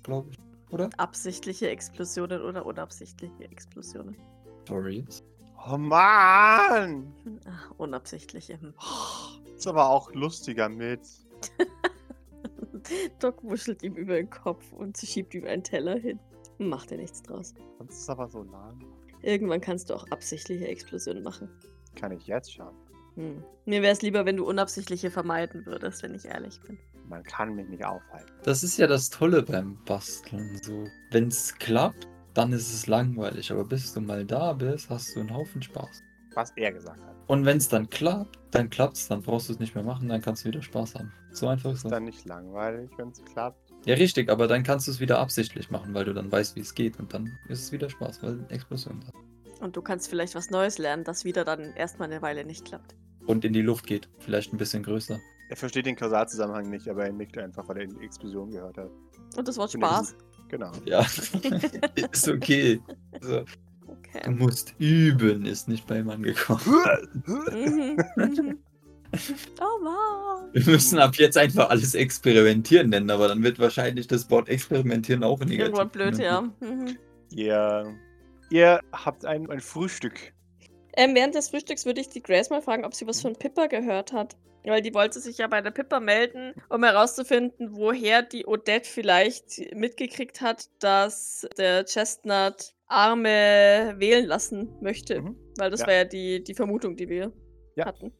[0.03, 0.37] glaube ich.
[0.71, 0.89] Oder?
[0.97, 4.15] Absichtliche Explosionen oder unabsichtliche Explosionen.
[4.63, 5.23] Stories.
[5.67, 7.13] Oh Mann!
[7.47, 8.59] Ach, unabsichtliche.
[8.59, 8.73] Hm.
[9.55, 11.01] Ist aber auch lustiger mit.
[13.19, 16.19] Doc wuschelt ihm über den Kopf und schiebt ihm einen Teller hin.
[16.57, 17.53] Macht er nichts draus.
[17.77, 18.79] Sonst ist es aber so lang.
[19.21, 21.49] Irgendwann kannst du auch absichtliche Explosionen machen.
[21.95, 22.73] Kann ich jetzt schon.
[23.15, 23.43] Hm.
[23.65, 26.77] Mir wäre es lieber, wenn du unabsichtliche vermeiden würdest, wenn ich ehrlich bin.
[27.07, 28.31] Man kann mich nicht aufhalten.
[28.43, 30.59] Das ist ja das Tolle beim Basteln.
[30.63, 33.51] So, wenn es klappt, dann ist es langweilig.
[33.51, 36.01] Aber bis du mal da bist, hast du einen Haufen Spaß.
[36.33, 37.15] Was er gesagt hat.
[37.27, 40.21] Und wenn es dann klappt, dann klappt's, dann brauchst du es nicht mehr machen, dann
[40.21, 41.11] kannst du wieder Spaß haben.
[41.31, 41.91] So einfach ist Ist das.
[41.91, 43.71] dann nicht langweilig, wenn es klappt.
[43.85, 46.61] Ja, richtig, aber dann kannst du es wieder absichtlich machen, weil du dann weißt, wie
[46.61, 46.99] es geht.
[46.99, 49.63] Und dann ist es wieder Spaß, weil Explosion da.
[49.63, 52.95] Und du kannst vielleicht was Neues lernen, das wieder dann erstmal eine Weile nicht klappt.
[53.25, 54.09] Und in die Luft geht.
[54.19, 55.19] Vielleicht ein bisschen größer.
[55.49, 58.89] Er versteht den Kausalzusammenhang nicht, aber er nickt einfach, weil er die Explosion gehört hat.
[59.37, 60.15] Und das Wort Spaß.
[60.47, 60.71] Genau.
[60.85, 60.99] Ja,
[62.11, 62.79] ist okay.
[63.21, 63.45] So, du
[63.87, 64.29] Okay.
[64.31, 66.61] musst üben, ist nicht beim angekommen.
[67.25, 68.59] Mhm, mhm.
[69.61, 70.49] oh Mann.
[70.53, 75.23] Wir müssen ab jetzt einfach alles experimentieren nennen, aber dann wird wahrscheinlich das Wort experimentieren
[75.23, 75.59] auch negativ.
[75.59, 76.41] Irgendwann blöd, ja.
[76.41, 76.97] Mhm.
[77.31, 77.95] Ihr,
[78.49, 80.33] ihr habt ein, ein Frühstück.
[80.97, 83.67] Ähm, während des Frühstücks würde ich die Grace mal fragen, ob sie was von Pippa
[83.67, 84.35] gehört hat.
[84.63, 89.75] Weil die wollte sich ja bei der Pippa melden, um herauszufinden, woher die Odette vielleicht
[89.75, 95.21] mitgekriegt hat, dass der Chestnut Arme wählen lassen möchte.
[95.21, 95.35] Mhm.
[95.57, 95.87] Weil das Ja.
[95.87, 97.31] war ja die, die Vermutung, die wir
[97.75, 97.85] Ja.
[97.85, 98.11] hatten.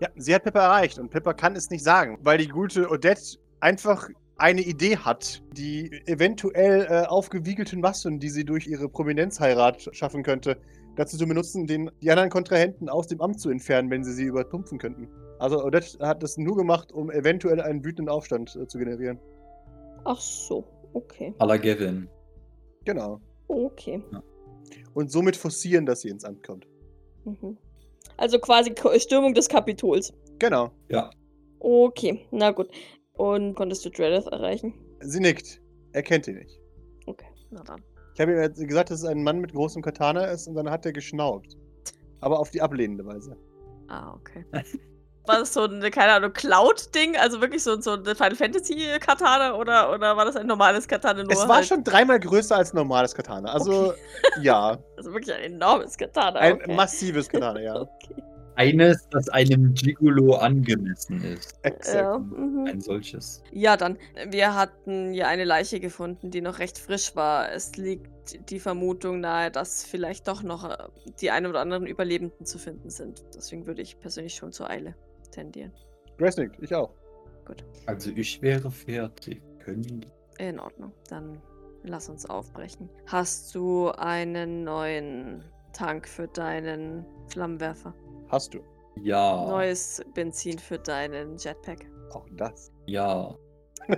[0.00, 3.38] Ja, sie hat Pippa erreicht und Pippa kann es nicht sagen, weil die gute Odette
[3.60, 10.22] einfach eine Idee hat, die eventuell äh, aufgewiegelten Massen, die sie durch ihre Prominenzheirat schaffen
[10.22, 10.60] könnte,
[10.96, 14.24] dazu zu benutzen, den, die anderen Kontrahenten aus dem Amt zu entfernen, wenn sie sie
[14.24, 15.08] übertrumpfen könnten.
[15.38, 19.18] Also Odette hat das nur gemacht, um eventuell einen wütenden Aufstand äh, zu generieren.
[20.04, 21.34] Ach so, okay.
[21.38, 22.08] À la Gavin.
[22.84, 23.20] Genau.
[23.48, 24.02] Okay.
[24.94, 26.66] Und somit forcieren, dass sie ins Amt kommt.
[27.24, 27.56] Mhm.
[28.16, 30.12] Also quasi Stürmung des Kapitols.
[30.38, 30.70] Genau.
[30.88, 31.10] Ja.
[31.58, 32.68] Okay, na gut.
[33.14, 34.74] Und konntest du Dreadeth erreichen?
[35.00, 35.60] Sie nickt.
[35.92, 36.60] Er kennt ihn nicht.
[37.06, 37.82] Okay, na dann.
[38.16, 40.86] Ich habe ihm gesagt, dass es ein Mann mit großem Katana ist und dann hat
[40.86, 41.54] er geschnaubt.
[42.20, 43.36] Aber auf die ablehnende Weise.
[43.88, 44.46] Ah, okay.
[45.26, 47.18] War das so ein, keine Ahnung, Cloud-Ding?
[47.18, 51.32] Also wirklich so, so ein Final Fantasy-Katana oder, oder war das ein normales Katana nur?
[51.32, 53.52] es war halt, schon dreimal größer als ein normales Katana.
[53.52, 53.92] Also,
[54.40, 54.78] ja.
[54.96, 56.40] Also wirklich ein enormes Katana.
[56.40, 56.74] Ein okay.
[56.74, 57.74] massives Katana, ja.
[58.02, 58.22] Okay.
[58.56, 61.58] Eines, das einem Gigolo angemessen ist.
[61.62, 61.94] Exakt.
[61.94, 62.66] Ja, mhm.
[62.66, 63.42] Ein solches.
[63.52, 63.98] ja, dann.
[64.28, 67.52] Wir hatten ja eine Leiche gefunden, die noch recht frisch war.
[67.52, 70.76] Es liegt die Vermutung nahe, dass vielleicht doch noch äh,
[71.20, 73.22] die ein oder anderen Überlebenden zu finden sind.
[73.34, 74.94] Deswegen würde ich persönlich schon zur Eile
[75.30, 75.72] tendieren.
[76.18, 76.90] Grace nickt, ich auch.
[77.86, 79.40] Also ich wäre fertig.
[79.60, 80.04] Können
[80.38, 80.92] In Ordnung.
[81.08, 81.40] Dann
[81.84, 82.88] lass uns aufbrechen.
[83.06, 87.94] Hast du einen neuen Tank für deinen Flammenwerfer?
[88.28, 88.60] Hast du.
[89.02, 89.46] Ja.
[89.46, 91.86] Neues Benzin für deinen Jetpack?
[92.12, 92.72] Auch das.
[92.86, 93.34] Ja.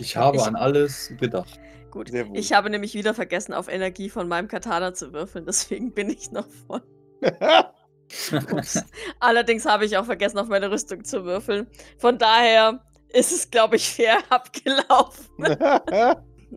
[0.00, 1.60] Ich habe Ich- an alles gedacht.
[1.92, 2.12] Gut.
[2.12, 2.36] Wohl.
[2.36, 6.32] Ich habe nämlich wieder vergessen, auf Energie von meinem Katana zu würfeln, deswegen bin ich
[6.32, 6.82] noch voll.
[9.20, 11.68] Allerdings habe ich auch vergessen, auf meine Rüstung zu würfeln.
[11.98, 15.30] Von daher ist es, glaube ich, fair abgelaufen.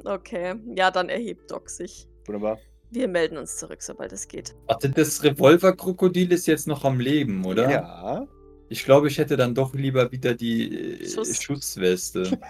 [0.03, 2.09] Okay, ja, dann erhebt Doc sich.
[2.25, 2.57] Wunderbar.
[2.91, 4.55] Wir melden uns zurück, sobald es geht.
[4.67, 7.69] Warte, das Revolverkrokodil ist jetzt noch am Leben, oder?
[7.69, 8.27] Ja.
[8.69, 11.41] Ich glaube, ich hätte dann doch lieber wieder die äh, Schuss.
[11.41, 12.39] Schussweste.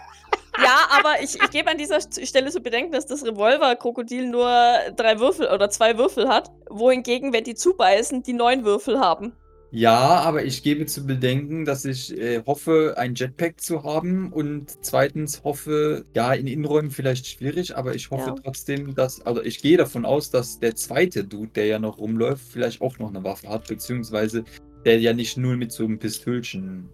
[0.59, 4.49] Ja, aber ich, ich gebe an dieser Stelle zu bedenken, dass das Revolver-Krokodil nur
[4.95, 9.33] drei Würfel oder zwei Würfel hat, wohingegen, wenn die zubeißen, die neun Würfel haben.
[9.69, 14.73] Ja, aber ich gebe zu bedenken, dass ich äh, hoffe, ein Jetpack zu haben und
[14.81, 18.35] zweitens hoffe, ja, in Innenräumen vielleicht schwierig, aber ich hoffe Ja.
[18.41, 22.45] trotzdem, dass, also ich gehe davon aus, dass der zweite Dude, der ja noch rumläuft,
[22.49, 24.45] vielleicht auch noch eine Waffe hat, beziehungsweise
[24.85, 26.89] der ja nicht nur mit so einem Pistölchen,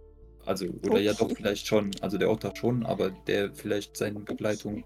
[0.45, 1.36] also, oder ja doch Okay.
[1.38, 4.83] vielleicht schon, also der Otter schon, aber der vielleicht seine Begleitung,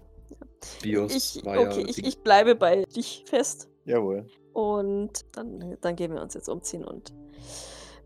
[0.82, 1.70] Bios Ich, war ja.
[1.70, 2.04] okay, ich, Ding.
[2.04, 3.68] ich bleibe bei dich fest.
[3.86, 4.26] Jawohl.
[4.52, 7.14] Und dann, dann gehen wir uns jetzt umziehen und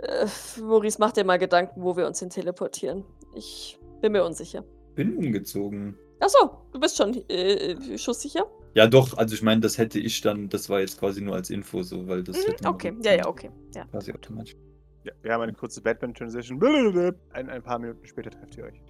[0.02, 0.26] äh,
[0.60, 3.04] Maurice, mach dir mal Gedanken, wo wir uns hin teleportieren.
[3.34, 4.64] Ich bin mir unsicher.
[4.94, 5.96] bin umgezogen.
[6.20, 8.44] Achso, du bist schon äh, schusssicher?
[8.74, 11.50] Ja, doch, also ich meine, das hätte ich dann, das war jetzt quasi nur als
[11.50, 13.50] Info so, weil das Mhm, hätte okay, ja, ja, okay.
[13.74, 13.84] Ja.
[13.86, 14.56] Quasi automatisch.
[15.04, 16.62] Ja, wir haben eine kurze Batman-Transition.
[17.32, 18.80] Ein, ein paar Minuten später trefft ihr euch.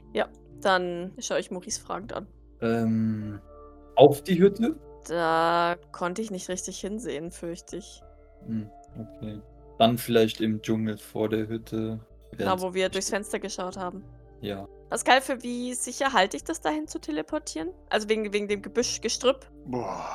[0.62, 2.27] Dann schaue ich Maurice fragend an.
[2.61, 3.40] Ähm,
[3.96, 4.77] auf die Hütte?
[5.09, 8.01] Da konnte ich nicht richtig hinsehen, fürchte ich.
[8.46, 9.40] Hm, okay.
[9.83, 11.99] Dann vielleicht im Dschungel vor der Hütte.
[12.38, 14.05] Da, wo wir durchs Fenster geschaut haben.
[14.40, 14.68] Ja.
[14.90, 17.71] Pascal, für wie sicher halte ich das dahin zu teleportieren?
[17.90, 19.51] Also wegen, wegen dem Gebüschgestrüpp?
[19.66, 20.07] Boah.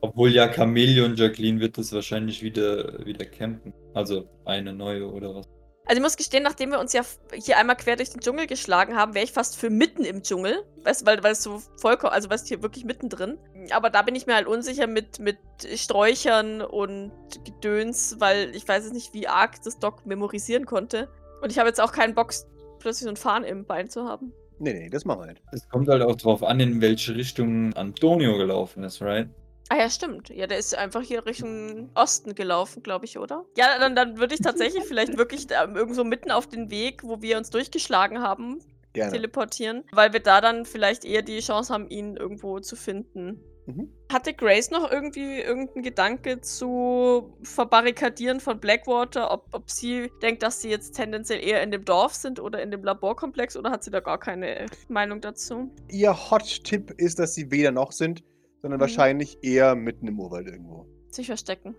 [0.00, 3.74] Obwohl ja Chameleon Jacqueline wird das wahrscheinlich wieder, wieder campen.
[3.92, 5.48] Also eine neue oder was.
[5.88, 7.00] Also ich muss gestehen, nachdem wir uns ja
[7.32, 10.62] hier einmal quer durch den Dschungel geschlagen haben, wäre ich fast für mitten im Dschungel.
[10.84, 13.38] Weißt du, weil, weil es so vollkommen, also weißt du, hier wirklich mittendrin.
[13.70, 15.38] Aber da bin ich mir halt unsicher mit, mit
[15.76, 17.10] Sträuchern und
[17.46, 21.08] Gedöns, weil ich weiß jetzt nicht, wie arg das Doc memorisieren konnte.
[21.40, 22.34] Und ich habe jetzt auch keinen Bock,
[22.80, 24.34] plötzlich so ein Fahren im Bein zu haben.
[24.58, 25.42] Nee, nee, das machen wir nicht.
[25.52, 29.28] Es kommt halt auch drauf an, in welche Richtung Antonio gelaufen ist, right?
[29.70, 30.30] Ah ja, stimmt.
[30.30, 33.44] Ja, der ist einfach hier Richtung Osten gelaufen, glaube ich, oder?
[33.56, 37.20] Ja, dann, dann würde ich tatsächlich vielleicht wirklich ähm, irgendwo mitten auf den Weg, wo
[37.20, 38.60] wir uns durchgeschlagen haben,
[38.94, 39.12] Gerne.
[39.12, 43.40] teleportieren, weil wir da dann vielleicht eher die Chance haben, ihn irgendwo zu finden.
[43.66, 43.92] Mhm.
[44.10, 50.62] Hatte Grace noch irgendwie irgendeinen Gedanke zu Verbarrikadieren von Blackwater, ob, ob sie denkt, dass
[50.62, 53.90] sie jetzt tendenziell eher in dem Dorf sind oder in dem Laborkomplex oder hat sie
[53.90, 55.70] da gar keine Meinung dazu?
[55.90, 58.24] Ihr Hot-Tipp ist, dass sie weder noch sind,
[58.62, 58.82] sondern Mhm.
[58.82, 60.86] wahrscheinlich eher mitten im Urwald irgendwo.
[61.10, 61.74] Sich verstecken.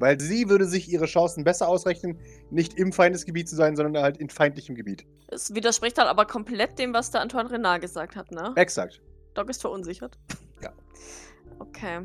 [0.00, 2.20] Weil sie würde sich ihre Chancen besser ausrechnen,
[2.52, 5.04] nicht im Feindesgebiet zu sein, sondern halt in feindlichem Gebiet.
[5.26, 8.52] Es widerspricht halt aber komplett dem, was der Antoine Renard gesagt hat, ne?
[8.54, 9.02] Exakt.
[9.34, 10.16] Doc ist verunsichert.
[10.62, 10.72] Ja.
[11.58, 12.02] Okay.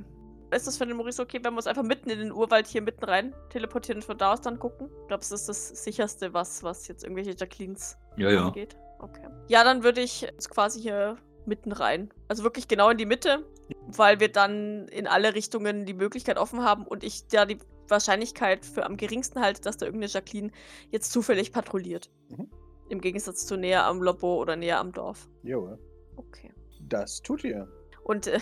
[0.49, 2.81] Ist das für den Maurice okay, wenn wir uns einfach mitten in den Urwald hier
[2.81, 4.89] mitten rein teleportieren und von da aus dann gucken?
[5.03, 8.45] Ich glaube, es ist das sicherste, was, was jetzt irgendwelche Jacquelines Ja, ja.
[8.47, 8.75] angeht.
[8.97, 9.27] Okay.
[9.49, 11.15] Ja, dann würde ich quasi hier
[11.47, 12.13] mitten rein.
[12.27, 13.45] Also wirklich genau in die Mitte,
[13.87, 18.65] weil wir dann in alle Richtungen die Möglichkeit offen haben und ich da die Wahrscheinlichkeit
[18.65, 20.51] für am geringsten halte, dass da irgendeine Jacqueline
[20.89, 22.09] jetzt zufällig patrouilliert.
[22.29, 22.49] Mhm.
[22.89, 25.29] Im Gegensatz zu näher am Labor oder näher am Dorf.
[25.43, 25.77] Jo,
[26.15, 26.51] Okay.
[26.81, 27.67] das tut ihr.
[28.03, 28.39] Und, äh,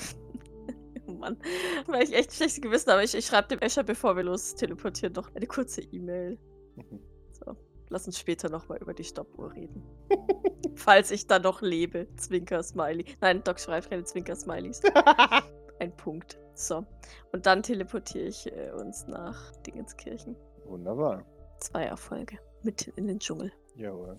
[1.08, 1.38] oh Mann,
[1.88, 3.04] weil ich echt schlechtes Gewissen habe.
[3.04, 6.38] Ich, ich schreibe dem Escher, bevor wir los teleportieren, noch eine kurze E-Mail.
[6.76, 7.00] Mhm.
[7.92, 9.84] Lass uns später nochmal über die Stoppuhr reden.
[10.76, 12.08] Falls ich dann noch lebe.
[12.16, 13.04] Zwinker-Smiley.
[13.20, 14.82] Nein, Doc schreibt keine Zwinker-Smileys.
[15.80, 16.40] Ein Punkt.
[16.54, 16.86] So.
[17.34, 20.38] Und dann teleportiere ich äh, uns nach Dingenskirchen.
[20.64, 21.26] Wunderbar.
[21.60, 22.38] Zwei Erfolge.
[22.64, 23.52] Mitten in den Dschungel.
[23.76, 24.18] Jawohl.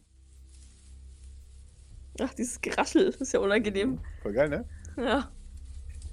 [2.21, 4.01] Ach, dieses Geraschel ist ja unangenehm.
[4.21, 4.69] Voll geil, ne?
[4.99, 5.33] Ja.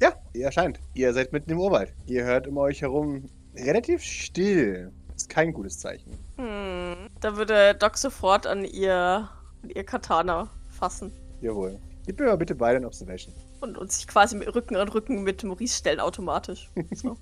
[0.01, 0.79] Ja, ihr erscheint.
[0.93, 1.93] Ihr seid mitten im Urwald.
[2.05, 4.93] Ihr hört um euch herum relativ still.
[5.13, 6.17] Ist kein gutes Zeichen.
[6.37, 6.78] Hm.
[7.21, 9.29] Da würde Doc sofort an ihr,
[9.63, 11.11] an ihr Katana fassen.
[11.41, 11.77] Jawohl.
[12.05, 13.33] Gib mir mal bitte beide ein Observation.
[13.59, 16.69] Und, und sich quasi mit Rücken an Rücken mit Maurice stellen automatisch.
[16.95, 17.17] So.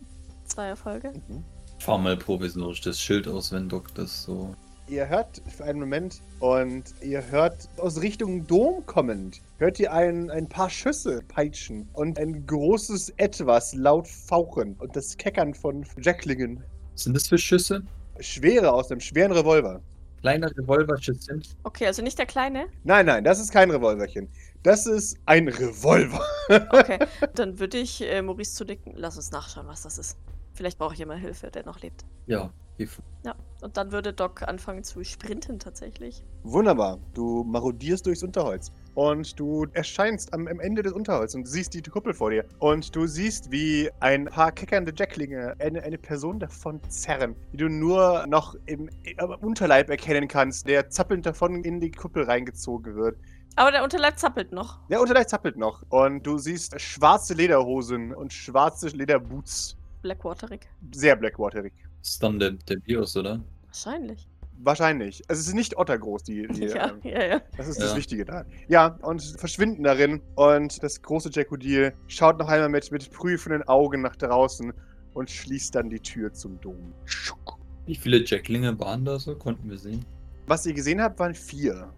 [0.45, 1.11] Zwei Erfolge.
[1.27, 1.43] Mhm.
[1.79, 4.55] Fahr mal provisorisch das Schild aus, wenn Doc das so.
[4.87, 10.29] Ihr hört für einen Moment und ihr hört aus Richtung Dom kommend, hört ihr ein,
[10.31, 16.63] ein paar Schüsse peitschen und ein großes Etwas laut fauchen und das Keckern von Jacklingen.
[16.93, 17.83] Was sind das für Schüsse?
[18.21, 19.81] Schwere aus einem schweren Revolver.
[20.21, 21.39] Kleine Revolverschüsse.
[21.63, 22.67] Okay, also nicht der Kleine.
[22.83, 24.27] Nein, nein, das ist kein Revolverchen.
[24.63, 26.21] Das ist ein Revolver.
[26.71, 26.99] Okay,
[27.35, 28.93] dann würde ich äh, Maurice zudecken.
[28.95, 30.17] Lass uns nachschauen, was das ist.
[30.53, 32.05] Vielleicht brauche ich jemand Hilfe, der noch lebt.
[32.25, 32.51] Ja,
[32.85, 33.03] vor.
[33.25, 36.23] Ja, und dann würde Doc anfangen zu sprinten tatsächlich.
[36.43, 36.99] Wunderbar.
[37.13, 38.71] Du marodierst durchs Unterholz.
[38.97, 42.43] Und du erscheinst am, am Ende des Unterholzes und siehst die Kuppel vor dir.
[42.57, 47.69] Und du siehst, wie ein paar keckernde Jacklinge eine, eine Person davon zerren, die du
[47.69, 53.19] nur noch im, im Unterleib erkennen kannst, der zappelnd davon in die Kuppel reingezogen wird.
[53.55, 54.79] Aber der Unterleib zappelt noch.
[54.89, 55.83] Der Unterleib zappelt noch.
[55.89, 59.77] Und du siehst schwarze Lederhosen und schwarze Lederboots.
[60.01, 60.61] Blackwaterig.
[60.91, 61.73] Sehr blackwaterig.
[61.99, 63.41] Das ist dann der, der Bios, oder?
[63.67, 64.27] Wahrscheinlich.
[64.59, 65.21] Wahrscheinlich.
[65.27, 67.41] Also es ist nicht ottergroß, die, die Ja, ähm, ja, ja.
[67.57, 67.85] Das ist Ja.
[67.85, 68.45] das Wichtige da.
[68.67, 70.21] Ja, und verschwinden darin.
[70.35, 74.73] Und das große Jackodil schaut noch einmal mit, mit prüfenden Augen nach draußen
[75.13, 76.93] und schließt dann die Tür zum Dom.
[77.05, 77.57] Schuck.
[77.85, 79.35] Wie viele Jacklinge waren da so?
[79.35, 80.05] Konnten wir sehen.
[80.47, 81.93] Was ihr gesehen habt, waren vier.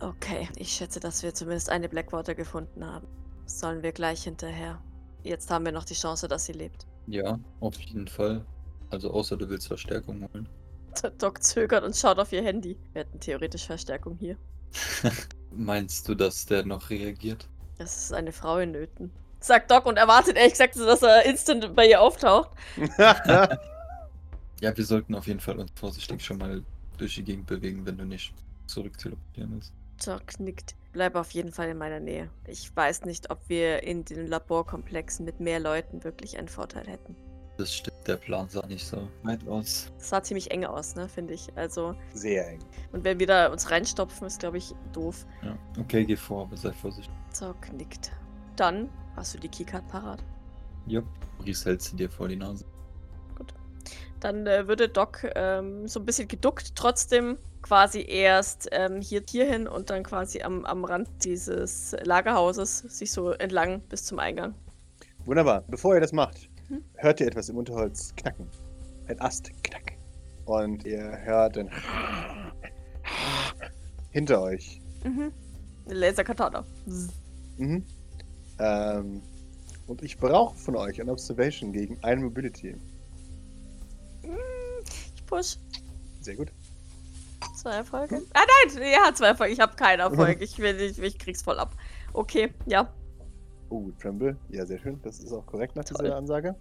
[0.00, 3.06] Okay, ich schätze, dass wir zumindest eine Blackwater gefunden haben.
[3.46, 4.80] Sollen wir gleich hinterher.
[5.22, 6.86] Jetzt haben wir noch die Chance, dass sie lebt.
[7.06, 8.44] Ja, auf jeden Fall.
[8.90, 10.48] Also außer du willst Verstärkung holen.
[11.18, 12.78] Doc zögert und schaut auf ihr Handy.
[12.92, 14.36] Wir hätten theoretisch Verstärkung hier.
[15.50, 17.48] Meinst du, dass der noch reagiert?
[17.78, 19.10] Das ist eine Frau in Nöten.
[19.40, 22.50] Sagt Doc und erwartet ehrlich gesagt, dass er instant bei ihr auftaucht.
[24.60, 26.62] Ja, wir sollten auf jeden Fall uns vorsichtig schon mal
[26.96, 28.32] durch die Gegend bewegen, wenn du nicht
[28.66, 29.72] zurück teleportieren willst.
[30.04, 30.74] Doc nickt.
[30.92, 32.30] Bleib auf jeden Fall in meiner Nähe.
[32.46, 37.14] Ich weiß nicht, ob wir in den Laborkomplexen mit mehr Leuten wirklich einen Vorteil hätten.
[37.58, 39.92] Das stimmt, der Plan sah nicht so weit aus.
[39.98, 41.48] Es sah ziemlich eng aus, ne, finde ich.
[41.56, 42.60] Also, Sehr eng.
[42.92, 45.26] und wenn wir da uns reinstopfen, ist, glaube ich, doof.
[45.42, 45.56] Ja.
[45.80, 47.12] Okay, geh vor, aber sei vorsichtig.
[47.38, 48.12] Doc nickt.
[48.56, 50.22] Dann hast du die Keycard parat.
[50.86, 51.02] Ja.
[51.38, 52.64] Maurice hält sie dir vor die Nase.
[54.20, 59.44] Dann äh, würde Doc ähm, so ein bisschen geduckt trotzdem quasi erst ähm, hier, hier
[59.44, 64.54] hin und dann quasi am, am Rand dieses Lagerhauses sich so entlang bis zum Eingang.
[65.24, 65.64] Wunderbar.
[65.68, 66.84] Bevor ihr das macht, Mhm.
[66.94, 68.48] hört ihr etwas im Unterholz knacken.
[69.08, 69.92] Ein Ast knack.
[70.46, 71.70] Und ihr hört ein
[74.10, 74.80] hinter euch.
[75.04, 75.32] Mhm.
[75.86, 76.64] Laserkatana.
[77.58, 77.84] Mhm.
[78.58, 79.22] Ähm,
[79.86, 82.76] und ich brauche von euch ein Observation gegen ein Mobility.
[85.14, 85.56] Ich push.
[86.20, 86.50] Sehr gut.
[87.56, 88.22] Zwei Erfolge.
[88.32, 89.52] Ah nein, ja, zwei Erfolge.
[89.52, 90.40] Ich habe keinen Erfolg.
[90.40, 91.76] Ich, will, ich, ich krieg's voll ab.
[92.12, 92.92] Okay, ja.
[93.68, 94.36] Oh, Tremble.
[94.50, 95.00] Ja, sehr schön.
[95.02, 96.04] Das ist auch korrekt nach Toll.
[96.04, 96.54] dieser Ansage.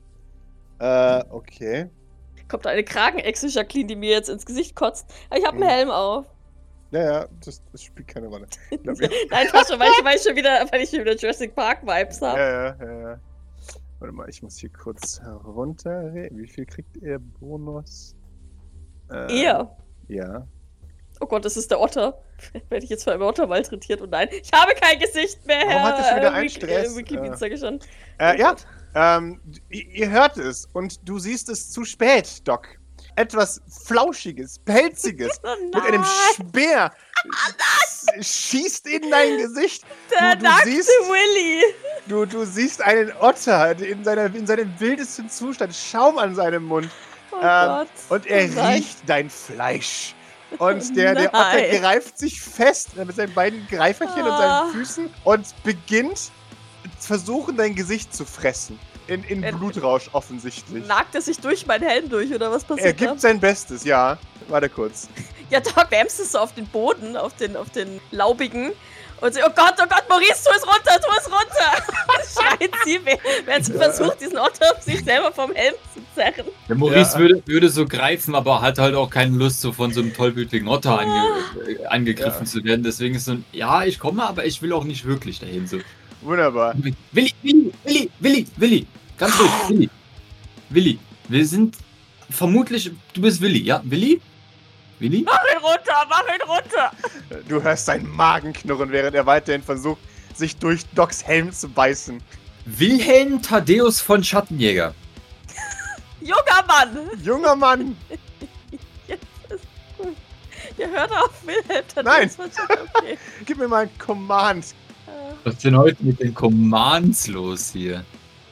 [0.80, 1.89] Äh, okay.
[2.48, 5.12] Kommt da eine Kragenechse, Jacqueline, die mir jetzt ins Gesicht kotzt.
[5.30, 5.70] Aber ich habe einen Mhm.
[5.70, 6.26] Helm auf.
[6.91, 8.48] Ja, ja, das, das spielt keine Rolle.
[8.84, 9.10] glaub, ja.
[9.32, 11.82] Nein, fast schon, weil ich, weil ich schon wieder, weil ich schon wieder Jurassic Park
[11.84, 12.39] Vibes habe.
[12.39, 13.20] Ja, ja, ja, ja.
[14.00, 16.13] Warte mal, ich muss hier kurz herunter.
[16.13, 18.15] Wie viel kriegt ihr Bonus?
[19.12, 19.76] Äh, Eher.
[20.08, 20.48] Ja.
[21.19, 22.17] Oh Gott, das ist der Otter.
[22.69, 24.01] Werde ich jetzt von einem Otter malträtiert?
[24.01, 25.63] Und nein, ich habe kein Gesicht mehr.
[25.67, 26.93] Warum hat das wieder äh, einen Wiki- Stress?
[26.93, 27.34] Äh, Wikipedia,
[28.19, 28.36] Äh.
[28.36, 28.56] Äh, ja,
[28.95, 32.67] ähm, ihr, hört es und du siehst es zu spät, Doc.
[33.17, 36.91] Etwas Flauschiges, Pelziges Oh mit einem Speer
[37.84, 39.84] s- schießt in dein Gesicht.
[40.12, 41.63] der du nackte siehst- Willy.
[42.08, 46.89] Du, du siehst einen Otter in, seiner, in seinem wildesten Zustand, Schaum an seinem Mund.
[47.32, 47.88] Oh Ähm, Gott.
[48.10, 50.13] Und er Oh riecht dein Fleisch.
[50.60, 54.65] Und der, der Otter greift sich fest mit seinen beiden Greiferchen und Ah.
[54.65, 56.32] seinen Füßen und beginnt
[57.00, 58.80] versuchen, dein Gesicht zu fressen.
[59.08, 60.86] In, in Er- Blutrausch offensichtlich.
[60.88, 63.06] Nagt er sich durch meinen Helm durch, oder was Er passiert da?
[63.06, 64.18] gibt sein Bestes, ja.
[64.48, 65.08] Warte kurz.
[65.52, 68.72] Ja, da bämst es so auf den Boden, auf den, auf den laubigen.
[69.21, 71.84] Und sie, oh Gott, oh Gott, Maurice, tu es runter, tu es runter!
[72.60, 76.45] Schreit sie, wer- während sie versucht, diesen Otter auf sich selber vom Helm zu zerren.
[76.67, 77.19] Der Maurice Ja.
[77.19, 80.67] würde, würde so greifen, aber hat halt auch keine Lust, so von so einem tollwütigen
[80.67, 81.23] Otter ange,
[81.67, 82.45] äh, angegriffen Ja.
[82.45, 82.84] zu werden.
[82.84, 85.65] Deswegen ist so ein, ja, ich komme, aber ich will auch nicht wirklich dahin.
[85.65, 85.78] So.
[86.21, 86.73] Wunderbar.
[86.78, 89.89] Willi, Willi, Willi, Willi, Willi, ganz ruhig, Willi.
[90.69, 90.99] Willi,
[91.30, 91.78] wir sind
[92.30, 93.82] vermutlich, du bist Willi, ja?
[93.86, 94.19] Willi?
[94.99, 95.23] Willi?
[95.25, 96.91] Mach ihn runter, mach ihn runter!
[97.47, 99.99] Du hörst seinen Magen knurren, während er weiterhin versucht,
[100.34, 102.21] sich durch Docs Helm zu beißen.
[102.65, 104.93] Wilhelm Thaddeus von Schattenjäger.
[106.21, 107.10] Junger Mann!
[107.23, 107.95] Junger Mann!
[110.77, 111.84] Ihr hört auf, Wilhelm.
[111.93, 112.27] dann Nein.
[112.27, 113.17] ist Okay.
[113.45, 114.65] Gib mir mal einen Command.
[115.08, 115.12] Äh,
[115.43, 118.03] Was ist denn heute mit den Commands los hier?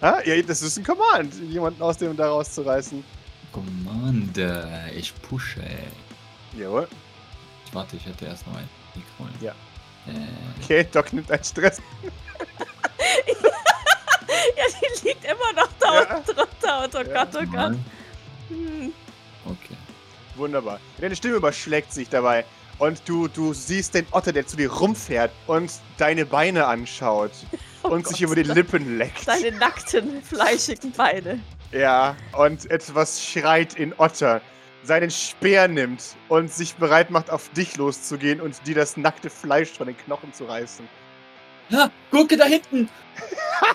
[0.01, 0.21] Ha?
[0.25, 3.03] Ja, das ist ein Command, jemanden aus dem da rauszureißen.
[3.51, 5.62] Commander, ich pushe.
[6.58, 6.88] Jawohl.
[7.66, 9.28] Ich warte, ich hätte erst noch ein Mikro.
[9.42, 9.52] Ja.
[10.08, 11.82] Äh, Okay, Doc nimmt einen Stress.
[14.58, 14.63] ja,
[15.02, 16.16] die liegt immer noch da Ja.
[16.18, 16.84] unten drunter.
[16.84, 17.26] Und oh Ja.
[17.26, 17.76] Gott, oh Gott.
[18.50, 18.94] Hm.
[19.46, 19.78] Okay.
[20.36, 20.80] Wunderbar.
[21.00, 22.46] Deine Stimme überschlägt sich dabei.
[22.80, 27.32] Und du, du siehst den Otter, der zu dir rumfährt und deine Beine anschaut
[27.84, 28.13] Oh und Gott.
[28.13, 29.28] sich über die Lippen leckt.
[29.28, 31.39] Deine nackten, fleischigen Beine.
[31.72, 34.42] Ja, und etwas schreit in Otter,
[34.84, 39.69] seinen Speer nimmt und sich bereit macht, auf dich loszugehen und dir das nackte Fleisch
[39.69, 40.88] von den Knochen zu reißen.
[41.69, 42.89] Ja, Gurke da hinten!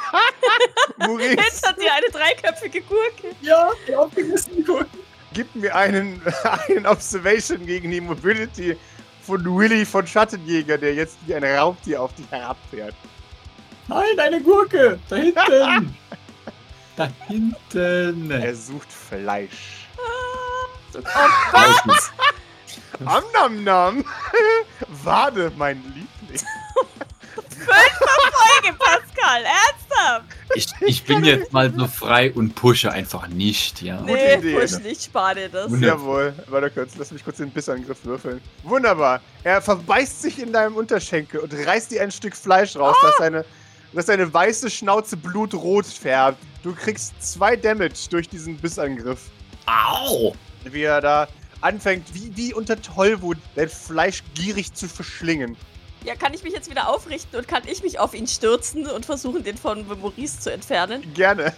[0.98, 3.34] Maurice, Hinter dir eine dreiköpfige Gurke.
[3.40, 4.98] Ja, die aufgerissenen Gurken.
[5.32, 6.20] gib mir einen,
[6.68, 8.76] einen Observation gegen die Mobility
[9.22, 12.94] von Willy von Schattenjäger, der jetzt wie ein Raubtier auf dich herabfährt.
[13.88, 14.98] Nein, eine Gurke!
[15.08, 15.96] Da hinten!
[16.96, 18.30] da hinten!
[18.30, 19.77] Er sucht Fleisch.
[20.94, 21.92] Oh, Außen.
[23.04, 24.04] Am nam nam.
[25.04, 26.40] Wade, mein Liebling.
[27.58, 30.24] Folge, Pascal, ernsthaft?
[30.54, 33.98] Ich, ich bin jetzt mal so frei und pushe einfach nicht, ja.
[34.00, 34.58] Gute Nee, Idee.
[34.58, 35.70] push nicht, spar dir das.
[35.70, 36.34] Wunder- Jawohl.
[36.46, 38.40] Warte kurz, lass mich kurz den Bissangriff würfeln.
[38.64, 39.20] Wunderbar.
[39.44, 43.44] Er verbeißt sich in deinem Unterschenkel und reißt dir ein Stück Fleisch raus, das seine,
[43.92, 46.38] das seine weiße Schnauze blutrot färbt.
[46.62, 49.20] Du kriegst zwei Damage durch diesen Bissangriff.
[49.66, 50.34] Au!
[50.72, 51.28] Wie er da
[51.60, 55.56] anfängt, wie, wie unter Tollwut, dein Fleisch gierig zu verschlingen.
[56.04, 59.04] Ja, kann ich mich jetzt wieder aufrichten und kann ich mich auf ihn stürzen und
[59.04, 61.12] versuchen, den von Maurice zu entfernen?
[61.14, 61.52] Gerne.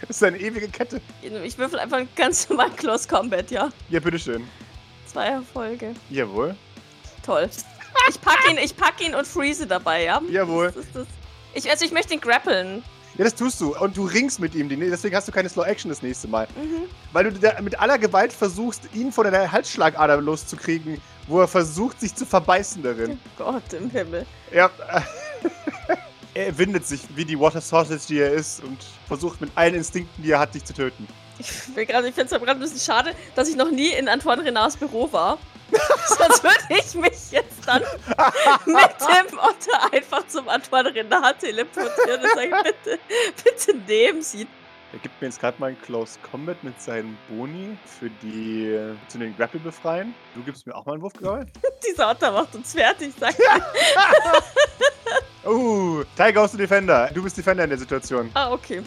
[0.00, 1.00] Das ist eine ewige Kette.
[1.44, 3.70] Ich würfel einfach ganz normal Close Combat, ja.
[3.88, 4.46] Ja, bitteschön.
[5.06, 5.94] Zwei Erfolge.
[6.10, 6.54] Jawohl.
[7.24, 7.48] Toll.
[8.08, 10.20] Ich pack ihn, ich pack ihn und freeze dabei, ja?
[10.30, 10.66] Jawohl.
[10.66, 11.06] Das ist das.
[11.54, 12.84] Ich, also ich möchte ihn grappeln.
[13.18, 13.76] Ja, das tust du.
[13.76, 14.68] Und du ringst mit ihm.
[14.68, 16.46] Deswegen hast du keine Slow Action das nächste Mal.
[16.56, 16.82] Mhm.
[17.12, 22.14] Weil du mit aller Gewalt versuchst, ihn von deiner Halsschlagader loszukriegen, wo er versucht, sich
[22.14, 23.18] zu verbeißen darin.
[23.38, 24.26] Gott im Himmel.
[24.52, 24.70] Ja.
[26.34, 30.22] er windet sich wie die Water Sausage, die er ist, und versucht mit allen Instinkten,
[30.22, 31.08] die er hat, dich zu töten.
[31.38, 34.76] Ich, ich finde es gerade ein bisschen schade, dass ich noch nie in Antoine Renards
[34.76, 35.38] Büro war.
[35.70, 37.82] Sonst würde ich mich jetzt dann
[38.66, 42.98] mit dem Otter einfach zum Antoine Renard teleportieren und sagen, bitte,
[43.44, 44.46] bitte nehmen Sie.
[44.92, 48.94] Er gibt mir jetzt gerade mal ein Close Combat mit seinen Boni für die äh,
[49.08, 50.14] zu den Grapple befreien.
[50.34, 51.46] Du gibst mir auch mal einen Wurf, glaube
[51.86, 53.46] Dieser Otter macht uns fertig, sagt ich.
[55.46, 57.08] Uh, Tiger aus dem Defender.
[57.14, 58.28] Du bist Defender in der Situation.
[58.34, 58.82] Ah, okay.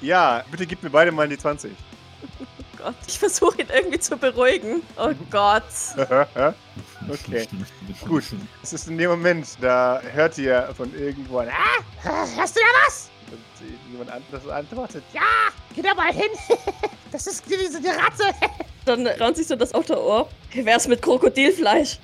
[0.00, 1.70] Ja, bitte gib mir beide mal die 20.
[2.82, 2.94] Gott.
[3.06, 4.82] Ich versuche ihn irgendwie zu beruhigen.
[4.96, 5.64] Oh Gott.
[5.96, 7.46] okay,
[8.06, 8.24] gut.
[8.62, 12.24] Es ist in dem Moment, da hört ihr von irgendwo ein Ah!
[12.36, 13.10] Hörst du da was?
[13.30, 15.04] und jemand anderes antwortet.
[15.12, 15.20] Ja,
[15.74, 16.30] geh da mal hin.
[17.12, 18.22] Das ist diese die Ratte.
[18.84, 20.28] Dann raunt sich so das Otterohr.
[20.52, 21.98] Wie wär's mit Krokodilfleisch?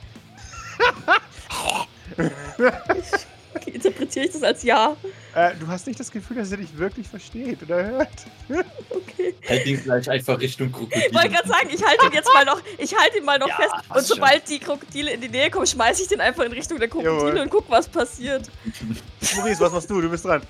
[3.67, 4.97] Interpretiere ich das als Ja?
[5.35, 8.09] Äh, du hast nicht das Gefühl, dass er dich wirklich versteht oder hört.
[8.91, 9.35] Okay.
[9.49, 11.03] Halt ihn gleich einfach Richtung Krokodil.
[11.09, 13.49] Ich wollte gerade sagen, ich halte ihn jetzt mal noch, ich halte ihn mal noch
[13.49, 13.73] Ja, fest.
[13.95, 16.89] Und sobald die Krokodile in die Nähe kommen, schmeiße ich den einfach in Richtung der
[16.89, 17.39] Krokodile Jawohl.
[17.39, 18.51] und guck, was passiert.
[19.37, 20.01] Maurice, was machst du?
[20.01, 20.43] Du bist dran.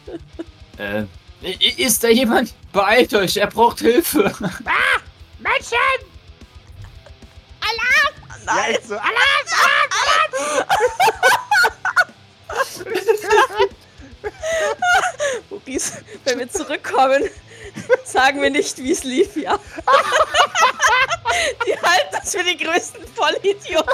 [0.78, 1.04] Äh,
[1.76, 2.54] ist da jemand?
[2.72, 4.32] Beeilt euch, er braucht Hilfe.
[5.38, 6.06] Menschen!
[8.46, 8.96] Ja, echt so.
[15.50, 15.92] Maurice,
[16.24, 17.24] wenn wir zurückkommen,
[18.04, 19.58] sagen wir nicht, wie es lief, ja.
[21.66, 23.92] Die halten uns für die größten Vollidioten.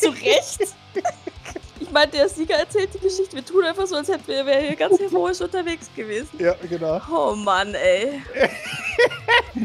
[0.00, 0.74] Zu Recht.
[1.80, 3.36] Ich meine, der Sieger erzählt die Geschichte.
[3.36, 6.28] Wir tun einfach so, als hätten wir hier ganz heroisch unterwegs gewesen.
[6.38, 7.00] Ja, genau.
[7.10, 8.22] Oh Mann, ey.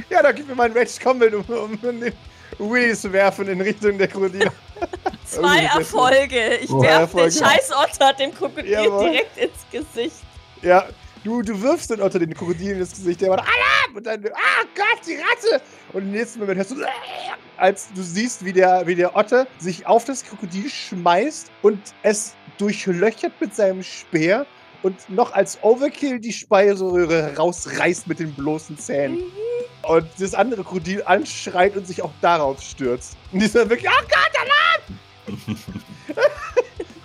[0.10, 2.14] Ja, dann gib mir meinen Rage Combat, um, um den
[2.60, 4.52] Wheelie zu werfen in Richtung der Krokodile.
[5.26, 6.56] Zwei Oh, das- Erfolge.
[6.58, 9.10] Ich werfe den scheiß Otter dem Krokodil Jawohl.
[9.10, 10.16] direkt ins Gesicht.
[10.62, 10.86] Ja,
[11.24, 13.96] du, du wirfst den Otter den Krokodilen ins Gesicht, der macht Alarm!
[13.96, 15.64] Und dann, ah Gott, die Ratte!
[15.94, 16.76] Und im nächsten Moment hörst du,
[17.58, 22.36] als du siehst, wie der, wie der Otter sich auf das Krokodil schmeißt und es
[22.58, 24.46] durchlöchert mit seinem Speer
[24.84, 29.24] und noch als Overkill die Speiseröhre rausreißt mit den bloßen Zähnen.
[29.84, 33.18] Und das andere Krokodil anschreit und sich auch darauf stürzt.
[33.32, 35.40] Und die sind dann wirklich, oh Gott, Alarm!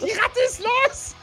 [0.00, 1.14] die Ratte ist los!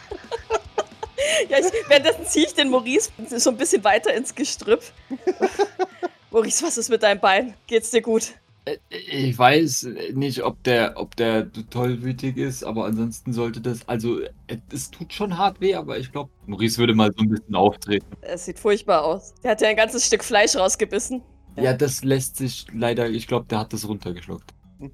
[1.49, 4.81] Ja, ich, währenddessen ziehe ich den Maurice so ein bisschen weiter ins Gestrüpp.
[6.31, 7.53] Maurice, was ist mit deinem Bein?
[7.67, 8.33] Geht's dir gut?
[8.65, 14.21] Äh, Ich weiß nicht, ob der, ob der tollwütig ist, aber ansonsten sollte das, also
[14.21, 14.29] äh,
[14.71, 18.05] es tut schon hart weh, aber ich glaube, Maurice würde mal so ein bisschen auftreten.
[18.21, 19.33] Es sieht furchtbar aus.
[19.43, 21.21] Der hat ja ein ganzes Stück Fleisch rausgebissen.
[21.57, 24.53] Ja, das lässt sich leider, ich glaube, der hat das runtergeschluckt.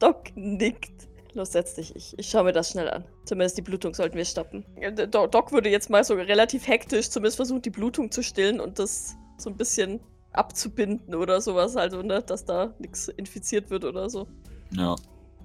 [0.00, 1.01] Doc nickt.
[1.34, 1.96] Los, setz dich.
[1.96, 3.04] Ich, ich schaue mir das schnell an.
[3.24, 4.64] Zumindest die Blutung sollten wir stoppen.
[5.10, 8.78] Do- Doc würde jetzt mal so relativ hektisch zumindest versuchen, die Blutung zu stillen und
[8.78, 10.00] das so ein bisschen
[10.32, 11.76] abzubinden oder sowas.
[11.76, 14.26] Also, ne, dass da nichts infiziert wird oder so.
[14.72, 14.94] Ja.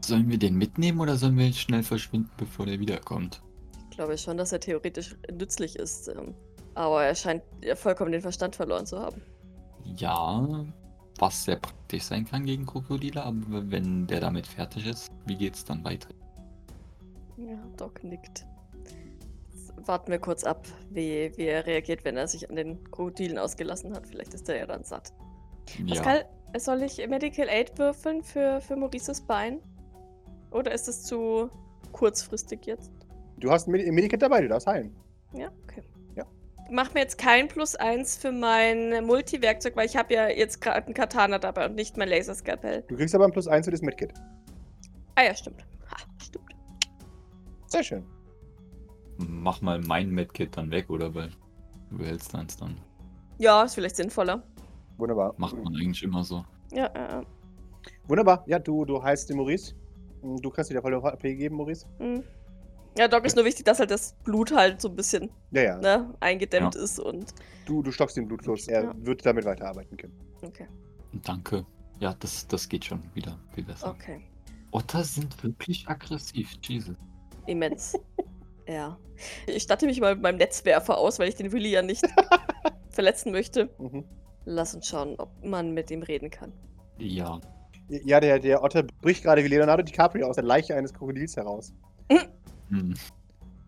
[0.06, 3.42] Sollen wir den mitnehmen oder sollen wir schnell verschwinden, bevor der wiederkommt?
[3.90, 6.08] Ich glaube schon, dass er theoretisch nützlich ist.
[6.10, 6.36] Ähm,
[6.76, 9.22] aber er scheint ja vollkommen den Verstand verloren zu haben.
[9.96, 10.66] Ja,
[11.20, 15.64] was sehr praktisch sein kann gegen Krokodile, aber wenn der damit fertig ist, wie geht's
[15.64, 16.10] dann weiter?
[17.38, 18.46] Ja, Doc nickt.
[19.54, 23.38] Jetzt warten wir kurz ab, wie, wie er reagiert, wenn er sich an den Krokodilen
[23.38, 24.08] ausgelassen hat.
[24.08, 25.14] Vielleicht ist er ja dann satt.
[25.86, 26.26] Ja, Pascal,
[26.58, 29.60] soll ich Medical Aid würfeln für, für Maurices Bein?
[30.52, 31.50] Oder ist es zu
[31.92, 32.92] kurzfristig jetzt?
[33.38, 34.96] Du hast Medikament dabei, du darfst heilen.
[35.34, 35.84] Ja, okay.
[36.68, 36.74] Ja.
[36.76, 40.86] Mach mir jetzt kein Plus 1 für mein Multiwerkzeug, weil ich habe ja jetzt gerade
[40.86, 42.84] einen Katana dabei und nicht mein Laserskalpell.
[42.88, 44.14] Du kriegst aber ein Plus 1 für das Medkit.
[45.16, 45.66] Ah ja, stimmt.
[45.92, 46.52] Ha, stimmt.
[47.68, 48.06] Sehr schön.
[49.18, 51.14] mach mal mein Medkit dann weg, oder?
[51.16, 51.32] Weil
[51.90, 52.78] du behältst deins dann.
[53.40, 54.44] Ja, ist vielleicht sinnvoller.
[54.98, 55.34] Wunderbar.
[55.38, 56.44] Macht man eigentlich immer so.
[56.72, 57.24] Ja, äh,
[58.08, 58.44] Wunderbar.
[58.48, 59.76] Ja, du, du heißt den Maurice.
[60.22, 61.86] Du kannst dir voll AP geben, Maurice.
[62.00, 62.24] hm.
[62.98, 65.78] Ja, Doc ist nur wichtig, dass halt das Blut halt so ein bisschen Ja, ja.
[65.78, 67.34] ne, eingedämmt ist und.
[67.66, 68.68] Du, du stockst den Blutfluss.
[68.68, 68.94] Er Ja.
[68.98, 70.14] wird damit weiterarbeiten können.
[70.42, 70.68] Okay.
[71.24, 71.66] Danke.
[72.00, 73.90] Ja, das, das geht schon wieder viel besser.
[73.90, 74.22] Okay.
[74.72, 76.96] Otter sind wirklich aggressiv, Jesus.
[77.46, 77.98] Immens.
[78.68, 78.98] ja.
[79.48, 82.06] Ich statte mich mal mit meinem Netzwerfer aus, weil ich den Willi ja nicht
[82.90, 83.70] verletzen möchte.
[83.80, 84.04] Mhm.
[84.46, 86.54] Lass uns schauen, ob man mit ihm reden kann.
[87.00, 87.40] Ja.
[87.90, 91.74] Ja, der, der Otter bricht gerade wie Leonardo DiCaprio aus der Leiche eines Krokodils heraus.
[92.70, 92.94] Hm.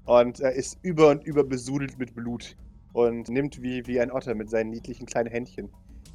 [0.05, 2.55] Und er ist über und über besudelt mit Blut.
[2.93, 5.69] Und nimmt wie, wie ein Otter mit seinen niedlichen kleinen Händchen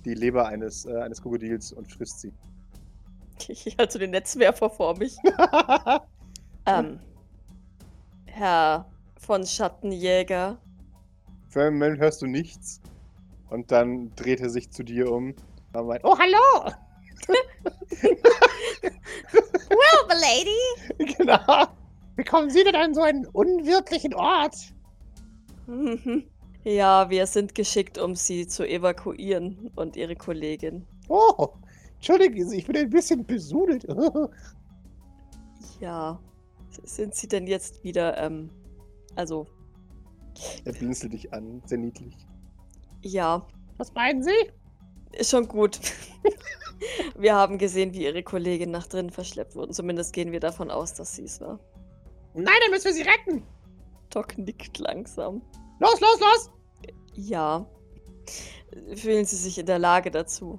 [0.05, 2.33] die Leber eines, äh, eines Krokodils und frisst sie.
[3.49, 5.17] Ich halte so den Netzwerfer vor mich.
[6.67, 6.99] Ähm.
[8.25, 10.59] Herr von Schattenjäger.
[11.51, 12.81] Für einen Moment hörst du nichts.
[13.51, 15.35] Und dann dreht er sich zu dir um.
[15.75, 16.73] Und meint, oh, hallo!
[19.71, 21.15] Oh, Lady!
[21.17, 21.67] genau.
[22.17, 24.57] Wie kommen Sie denn an so einen unwirtlichen Ort?
[26.67, 30.87] Ja, wir sind geschickt, um sie zu evakuieren und ihre Kollegin.
[31.09, 31.49] Oh,
[31.97, 33.87] entschuldigen Sie, ich bin ein bisschen besudelt.
[35.79, 36.19] Ja.
[36.85, 38.49] Sind sie denn jetzt wieder, ähm,
[39.15, 39.47] also,
[40.65, 42.17] Er blinzelt dich an, sehr niedlich.
[43.03, 43.47] ja,
[43.77, 44.31] Was meinen Sie?
[45.13, 45.79] ist schon gut.
[47.19, 49.73] wir haben gesehen, wie ihre Kollegin nach drinnen verschleppt wurde.
[49.73, 51.61] Zumindest gehen wir davon aus, dass sie es war.
[52.35, 53.47] Nein, dann müssen wir Sie retten.
[54.11, 55.43] Doc nickt langsam.
[55.81, 56.51] Los, los, los!
[57.15, 57.67] Ja.
[58.97, 60.57] Fühlen Sie sich in der Lage dazu?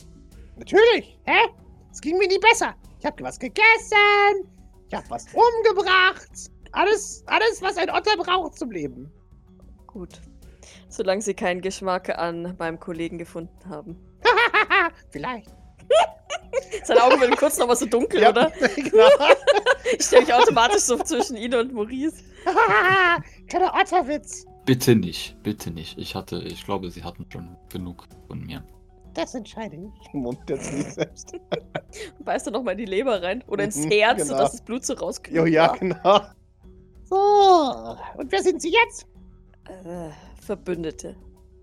[0.58, 1.20] Natürlich.
[1.26, 1.50] Hä?
[1.92, 2.76] Es ging mir nie besser.
[3.00, 4.50] Ich habe was gegessen.
[4.88, 6.30] Ich habe was umgebracht.
[6.72, 9.12] Alles, alles, was ein Otter braucht zum Leben.
[9.88, 10.22] Gut.
[10.90, 13.98] Solange Sie keinen Geschmack an meinem Kollegen gefunden haben.
[15.10, 15.50] Vielleicht.
[16.84, 18.30] Seine Augen werden kurz noch mal so dunkel, Ja.
[18.30, 18.50] oder?
[18.76, 19.10] genau.
[20.00, 22.24] Ich stelle mich automatisch so zwischen Ihnen und Maurice.
[23.48, 24.46] Kleiner Otterwitz.
[24.66, 25.98] Bitte nicht, bitte nicht.
[25.98, 28.64] Ich hatte, ich glaube, sie hatten schon genug von mir.
[29.14, 30.14] Das entscheide ich.
[30.14, 31.34] Mund der sich selbst.
[32.26, 33.44] Beißt du noch mal in die Leber rein?
[33.48, 34.30] Oder ins Mhm, Herz, genau.
[34.38, 35.36] sodass das Blut so rauskommt?
[35.36, 36.22] Jo, ja, genau.
[37.04, 37.16] So.
[38.18, 39.08] Und wer sind Sie jetzt?
[39.70, 40.10] Äh,
[40.42, 41.16] Verbündete.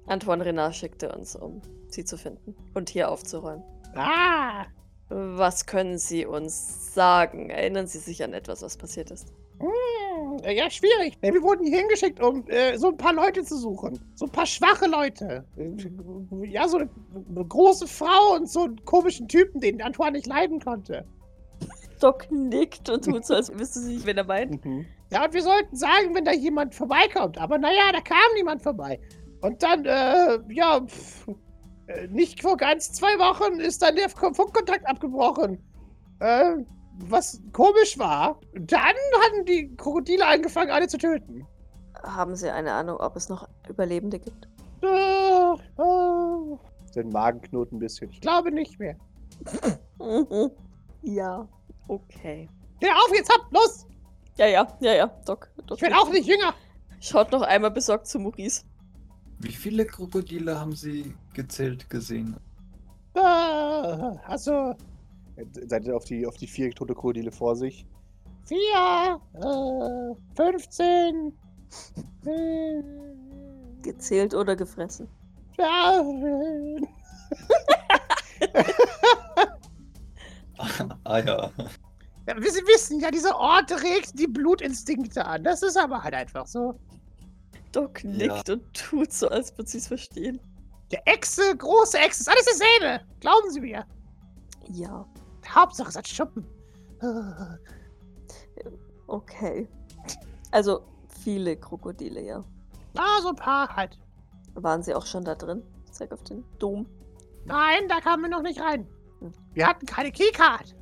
[0.07, 3.63] Antoine Renard schickte uns, um sie zu finden und hier aufzuräumen.
[3.95, 4.65] Ah.
[5.15, 7.51] Was können Sie uns sagen?
[7.51, 9.29] Erinnern Sie sich an etwas, was passiert ist?
[9.59, 11.19] Hm, ja, schwierig.
[11.21, 13.99] Wir wurden hier hingeschickt, um äh, so ein paar Leute zu suchen.
[14.15, 15.45] So ein paar schwache Leute.
[15.57, 16.91] Äh, Ja, so eine,
[17.29, 21.05] eine große Frau und so einen komischen Typen, den Antoine nicht leiden konnte.
[22.01, 24.65] Doc nickt und tut so, als wüsste sie nicht, wen er meint.
[24.65, 24.87] Mhm.
[25.13, 27.39] Ja, und wir sollten sagen, wenn da jemand vorbeikommt.
[27.39, 28.99] Aber naja, da kam niemand vorbei.
[29.43, 31.29] Und dann, äh, ja, pff,
[31.87, 35.59] äh, nicht vor ganz zwei Wochen ist dann der Funkkontakt abgebrochen.
[36.21, 36.57] Äh,
[36.99, 38.41] was komisch war.
[38.55, 38.79] Dann
[39.25, 41.47] hatten die Krokodile angefangen, alle zu töten.
[42.03, 44.49] Haben Sie eine Ahnung, ob es noch Überlebende gibt?
[44.83, 46.57] Äh, äh,
[46.93, 48.11] Sein Magen knurrt ein bisschen.
[48.11, 48.97] ich glaube nicht mehr.
[51.03, 51.49] Ja,
[51.89, 52.49] okay.
[52.77, 53.87] Steh auf, jetzt habt los!
[54.37, 55.51] Ja, ja, ja, ja, Doc.
[55.67, 56.55] Doc Ich werde auch nicht jünger.
[57.01, 58.65] Schaut noch einmal besorgt zu Maurice.
[59.43, 62.37] Wie viele Krokodile haben Sie gezählt gesehen?
[63.15, 64.75] Äh, also,
[65.67, 67.85] Seid ihr auf die, auf die vier tote Krokodile vor sich?
[68.45, 71.33] vier, äh, 15,
[72.27, 72.83] äh,
[73.83, 75.09] Gezählt oder gefressen?
[75.59, 76.03] ja,
[81.05, 81.51] ah ja.
[82.27, 85.43] ja, wir Sie wissen ja, dieser Ort regt die Blutinstinkte an.
[85.45, 86.79] Das ist aber halt einfach so.
[87.73, 90.41] Doc nickt und tut so, als würde sie es verstehen.
[90.91, 93.05] Der Echse, große Echse, ist alles dasselbe.
[93.21, 93.87] Glauben Sie mir.
[94.69, 95.07] Ja,
[95.49, 96.47] Hauptsache es hat Schuppen.
[97.01, 98.69] Äh,
[99.07, 99.69] okay.
[100.51, 100.85] Also
[101.23, 102.45] viele Krokodile, ja.
[102.97, 103.99] Ah, so ein paar halt.
[104.55, 105.63] Waren sie auch schon da drin?
[105.87, 106.87] Ich zeig auf den Dom.
[107.47, 108.87] Nein, da kamen wir noch nicht rein.
[109.21, 109.33] Hm.
[109.55, 110.77] Wir hatten keine Keycard.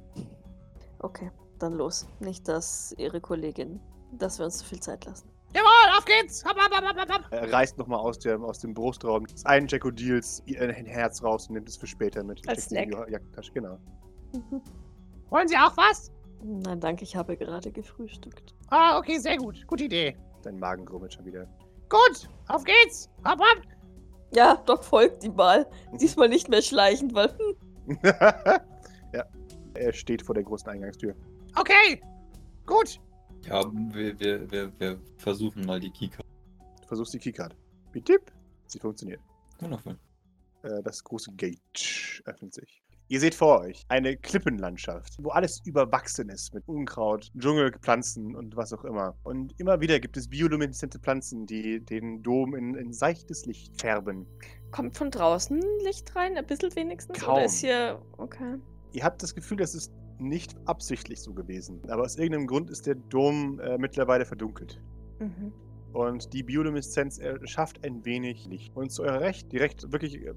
[0.99, 2.07] Okay, dann los.
[2.18, 3.80] Nicht, dass ihre Kollegin,
[4.12, 5.30] dass wir uns zu viel Zeit lassen.
[5.55, 6.44] Jawohl, auf geht's.
[6.44, 7.32] Hopp, hopp, hopp, hopp, hopp.
[7.32, 11.55] Er reißt nochmal aus dem, aus dem Brustraum das einen Jackodils ein Herz raus und
[11.55, 12.48] nimmt es für später mit.
[12.48, 13.11] Als die Snack.
[13.11, 13.78] Jackentasche, genau.
[14.32, 14.62] Mhm.
[15.30, 16.11] Wollen Sie auch was?
[16.42, 18.55] Nein, danke, ich habe gerade gefrühstückt.
[18.68, 19.66] Ah, okay, sehr gut.
[19.66, 20.16] Gute Idee.
[20.42, 21.46] Dein Magen grummelt schon wieder.
[21.88, 23.11] Gut, auf geht's.
[23.24, 23.62] Hopp, hopp.
[24.32, 25.66] Ja, Doc folgt ihm mal.
[26.01, 27.36] Diesmal nicht mehr schleichend, weil
[27.86, 27.98] hm,
[29.12, 29.24] ja.
[29.74, 31.14] Er steht vor der großen Eingangstür.
[31.57, 32.01] Okay.
[32.66, 33.01] Gut.
[33.47, 36.22] Ja, wir, wir, wir, wir versuchen mal die Kika.
[36.82, 37.57] Du versuchst die Keycard.
[37.93, 38.32] Wie tipp?
[38.66, 39.20] Sie funktioniert.
[39.59, 39.99] Wundervoll.
[40.62, 42.82] Äh, das große Gate öffnet sich.
[43.09, 48.72] Ihr seht vor euch eine Klippenlandschaft, wo alles überwachsen ist mit Unkraut, Dschungelpflanzen und was
[48.72, 49.16] auch immer.
[49.24, 54.26] Und immer wieder gibt es biolumineszente Pflanzen, die den Dom in, in seichtes Licht färben.
[54.70, 57.18] kommt von draußen Licht rein, ein bisschen wenigstens.
[57.18, 57.34] Kaum.
[57.34, 58.01] Oder ist hier.
[58.16, 58.59] Okay.
[58.93, 61.80] Ihr habt das Gefühl, das ist nicht absichtlich so gewesen.
[61.88, 64.80] Aber aus irgendeinem Grund ist der Dom äh, mittlerweile verdunkelt.
[65.18, 65.52] Mhm.
[65.92, 68.76] Und die Biolumineszenz äh, schafft ein wenig Licht.
[68.76, 70.34] Und zu eurer Rechten, direkt wirklich äh,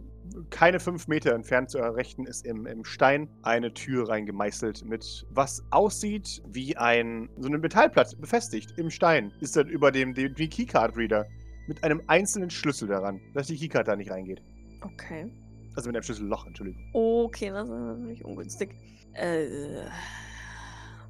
[0.49, 5.27] keine fünf Meter entfernt zu eurer Rechten, ist im, im Stein eine Tür reingemeißelt mit
[5.29, 9.31] was aussieht wie ein so eine Metallplatte befestigt im Stein.
[9.41, 11.27] Ist dann über dem, dem die Keycard Reader
[11.67, 14.41] mit einem einzelnen Schlüssel daran, dass die Keycard da nicht reingeht.
[14.81, 15.31] Okay.
[15.75, 16.83] Also mit einem Schlüsselloch, Entschuldigung.
[16.93, 18.75] Okay, das ist natürlich ungünstig.
[19.15, 19.87] Äh.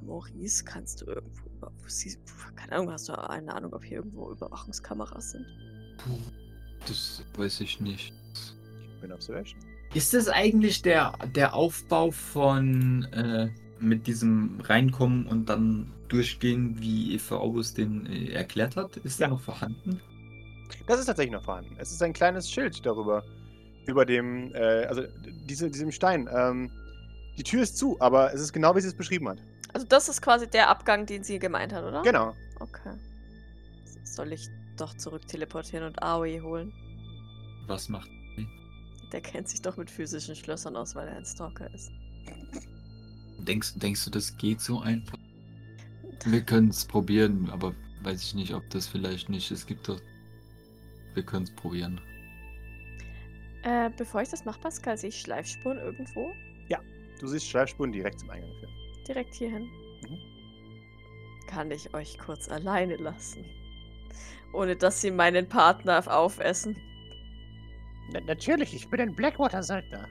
[0.02, 1.72] Maurice, kannst du irgendwo über.
[2.56, 5.46] Keine Ahnung, hast du eine Ahnung, ob hier irgendwo Überwachungskameras sind?
[5.98, 6.18] Puh,
[6.86, 8.12] das weiß ich nicht.
[9.00, 9.58] mir eine Observation.
[9.94, 13.48] Ist das eigentlich der, der Aufbau von äh,
[13.80, 18.96] mit diesem Reinkommen und dann durchgehen, wie Eva August den äh, erklärt hat?
[18.98, 19.34] Ist der Ja.
[19.34, 20.00] noch vorhanden?
[20.86, 21.76] Das ist tatsächlich noch vorhanden.
[21.78, 23.22] Es ist ein kleines Schild darüber.
[23.86, 25.02] Über dem, äh, also
[25.48, 26.28] diese, diesem Stein.
[26.34, 26.70] Ähm,
[27.36, 29.38] die Tür ist zu, aber es ist genau, wie sie es beschrieben hat.
[29.72, 32.02] Also das ist quasi der Abgang, den sie gemeint hat, oder?
[32.02, 32.34] Genau.
[32.60, 32.94] Okay.
[34.04, 36.72] Soll ich doch zurück teleportieren und Aoi holen?
[37.66, 38.08] Was macht.
[39.14, 41.92] Der kennt sich doch mit physischen Schlössern aus, weil er ein Stalker ist.
[43.38, 45.18] Denkst, denkst du, das geht so einfach?
[46.24, 49.52] Wir können es probieren, aber weiß ich nicht, ob das vielleicht nicht.
[49.52, 50.00] Es gibt doch.
[51.14, 52.00] Wir können es probieren.
[53.62, 56.32] Äh, bevor ich das mache, Pascal, sehe ich Schleifspuren irgendwo?
[57.24, 58.74] Du siehst Schleifspuren direkt zum Eingang führen.
[59.08, 59.62] Direkt hierhin.
[59.62, 60.18] Mhm.
[61.46, 63.46] Kann ich euch kurz alleine lassen?
[64.52, 66.76] Ohne dass sie meinen Partner aufessen.
[68.12, 70.06] Na, natürlich, ich bin ein Blackwater-Söldner.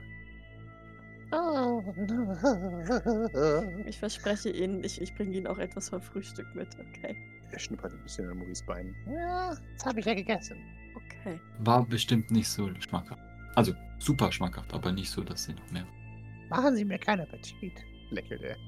[1.30, 1.84] Oh.
[3.86, 7.16] Ich verspreche Ihnen, ich, ich bringe Ihnen auch etwas vom Frühstück mit, okay?
[7.52, 8.92] Er schnuppert ein bisschen an Maurice Beinen.
[9.06, 10.56] Ja, das habe ich ja gegessen.
[10.96, 11.38] Okay.
[11.60, 13.22] War bestimmt nicht so schmackhaft.
[13.54, 15.86] Also super schmackhaft, aber nicht so, dass sie noch mehr.
[16.50, 17.72] Machen Sie mir keinen Appetit.
[18.10, 18.56] Lächelt er.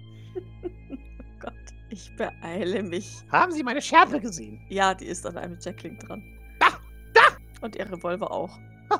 [1.38, 1.52] Oh Gott,
[1.90, 3.18] ich beeile mich.
[3.30, 4.64] Haben Sie meine Schärpe gesehen?
[4.70, 6.22] Ja, die ist an einem Jackling dran.
[6.58, 6.68] Da!
[7.12, 7.20] Da!
[7.60, 8.58] Und ihr Revolver auch.
[8.90, 8.96] Oh,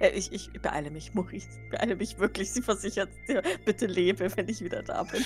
[0.00, 1.46] Äh, ich, ich beeile mich, Maurice.
[1.64, 2.50] Ich beeile mich wirklich.
[2.52, 5.22] Sie versichert dir, bitte lebe, wenn ich wieder da bin.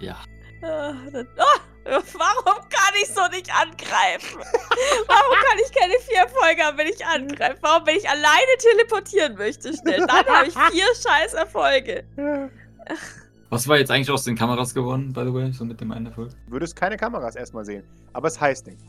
[0.00, 0.24] Ja.
[0.62, 1.60] Ah, dann, ah,
[2.14, 4.38] warum kann ich so nicht angreifen?
[5.06, 7.58] Warum kann ich keine vier Erfolge haben, wenn ich angreife?
[7.62, 10.04] Warum, wenn ich alleine teleportieren möchte, schnell?
[10.06, 12.04] Dann habe ich vier scheiß Erfolge.
[13.50, 16.06] Was war jetzt eigentlich aus den Kameras geworden, by the way, so mit dem einen
[16.06, 16.30] Erfolg?
[16.46, 17.84] Du würdest keine Kameras erstmal sehen.
[18.12, 18.84] Aber es heißt nichts.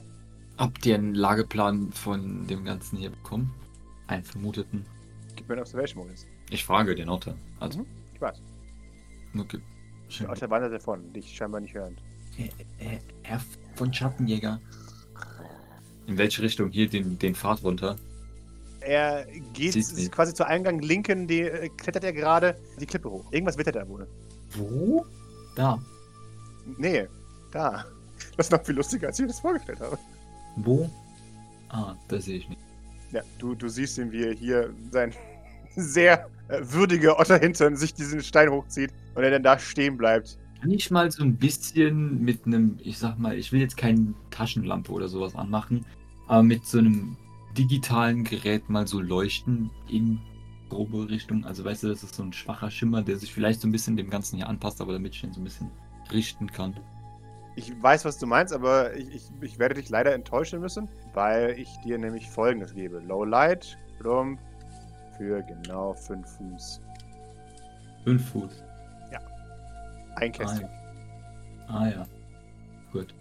[0.57, 3.53] Habt ihr einen Lageplan von dem Ganzen hier bekommen?
[4.07, 4.85] Einen vermuteten.
[5.35, 6.27] Gib mir eine Observation, Maurice.
[6.49, 7.35] Ich frage den Otter.
[7.61, 7.85] Also, Mhm.
[8.13, 8.41] Ich weiß.
[9.39, 9.59] okay.
[10.09, 10.25] Schön.
[10.27, 11.13] Der Otter wandert davon.
[11.13, 12.01] Dich scheinbar nicht hörend.
[12.39, 12.45] Äh,
[12.79, 13.41] äh, Herr
[13.75, 14.59] von Schattenjäger.
[16.07, 16.71] In welche Richtung?
[16.71, 17.97] Hier den, den Pfad runter.
[18.81, 19.75] Er geht
[20.11, 23.31] quasi zu Eingang linken, die, äh, klettert er gerade die Klippe hoch.
[23.31, 24.07] Irgendwas wittert da wohl.
[24.51, 25.05] Wo?
[25.55, 25.79] Da.
[26.77, 27.07] Nee,
[27.51, 27.85] da.
[28.37, 29.97] Das ist noch viel lustiger, als ich mir das vorgestellt habe.
[30.55, 30.89] Wo?
[31.69, 32.61] Ah, da sehe ich nicht.
[33.11, 35.13] Ja, du, du siehst ihn, wie er hier sein
[35.75, 40.37] sehr äh, würdiger Otterhintern sich diesen Stein hochzieht und er dann da stehen bleibt.
[40.61, 44.13] Kann ich mal so ein bisschen mit einem, ich sag mal, ich will jetzt keine
[44.29, 45.85] Taschenlampe oder sowas anmachen,
[46.27, 47.15] aber mit so einem
[47.57, 50.19] digitalen Gerät mal so leuchten in
[50.69, 51.45] grobe Richtung.
[51.45, 53.97] Also weißt du, das ist so ein schwacher Schimmer, der sich vielleicht so ein bisschen
[53.97, 55.71] dem Ganzen hier anpasst, aber damit ich den so ein bisschen
[56.11, 56.79] richten kann.
[57.55, 61.59] Ich weiß, was du meinst, aber ich, ich, ich werde dich leider enttäuschen müssen, weil
[61.59, 62.99] ich dir nämlich folgendes gebe.
[62.99, 64.39] Low Light, Plump,
[65.17, 66.81] für genau 5 Fuß.
[68.05, 68.63] Fünf Fuß.
[70.19, 70.67] Ein Kästchen.
[71.67, 72.07] Ah ja.
[72.91, 73.13] Gut.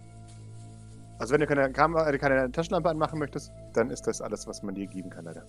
[1.19, 4.63] Also wenn du keine, Kamera, äh, keine Taschenlampe anmachen möchtest, dann ist das alles, was
[4.63, 5.45] man dir geben kann, leider.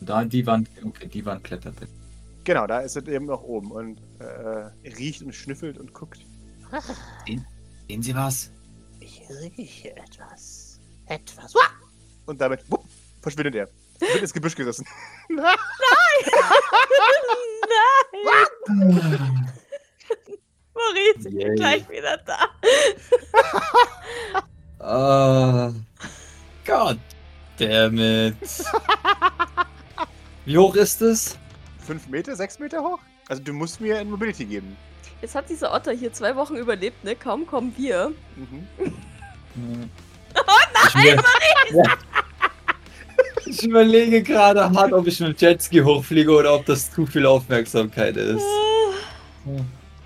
[0.00, 1.74] Da die Wand, okay, die Wand klettert.
[1.80, 1.88] er.
[2.44, 6.24] Genau, da ist es eben noch oben und äh, riecht und schnüffelt und guckt.
[7.26, 8.50] Sehen Sie was?
[9.00, 10.80] Ich rieche etwas.
[11.06, 11.54] Etwas.
[11.54, 11.68] Uah!
[12.26, 12.84] Und damit wupp,
[13.22, 13.68] verschwindet er.
[14.00, 14.86] Wird ins Gebüsch gerissen.
[15.28, 15.44] Nein!
[20.78, 22.38] Maurice, ich bin gleich wieder da.
[24.80, 25.72] Ah.
[26.64, 26.98] God
[27.58, 28.36] damn it.
[30.44, 31.36] Wie hoch ist es?
[31.84, 33.00] Fünf Meter, sechs Meter hoch?
[33.28, 34.76] Also du musst mir ein Mobility geben.
[35.20, 37.16] Jetzt hat dieser Otter hier zwei Wochen überlebt, ne?
[37.16, 38.12] Kaum kommen wir.
[38.36, 38.66] Mhm.
[40.36, 40.40] Oh
[40.94, 41.20] nein,
[43.46, 47.26] Ich überlege gerade hart, ob ich mit dem Jetski hochfliege oder ob das zu viel
[47.26, 48.44] Aufmerksamkeit ist.
[49.46, 49.50] Ah,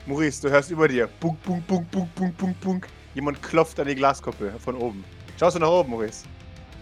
[0.06, 1.08] Maurice, du hörst über dir.
[1.20, 2.88] Bunk, bunk, bunk, bunk, bunk, bunk, bunk.
[3.14, 5.04] Jemand klopft an die Glaskuppel von oben.
[5.38, 6.24] Schaust du nach oben, Maurice?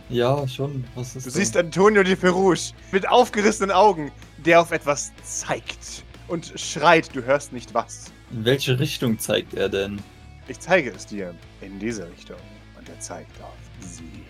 [0.08, 0.84] Ja, schon.
[0.94, 1.36] Was ist Du da?
[1.36, 7.52] siehst Antonio de Perouge mit aufgerissenen Augen, der auf etwas zeigt und schreit, du hörst
[7.52, 8.06] nicht was.
[8.30, 10.00] In welche Richtung zeigt er denn?
[10.48, 12.36] Ich zeige es dir in diese Richtung.
[12.78, 14.24] Und er zeigt auf sie.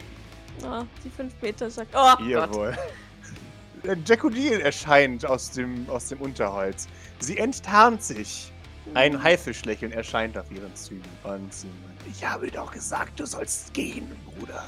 [0.67, 1.91] ah, die fünf Meter sagt.
[1.95, 2.27] Oh Gott.
[2.27, 2.77] Jawohl.
[4.05, 6.87] Jacqueline erscheint aus dem, aus dem Unterholz.
[7.21, 8.53] Sie enttarnt sich.
[8.95, 11.03] Ein Haifischlächeln erscheint auf ihren Zügen.
[11.25, 14.63] Und sie meint, ich habe doch gesagt, du sollst gehen, Bruder.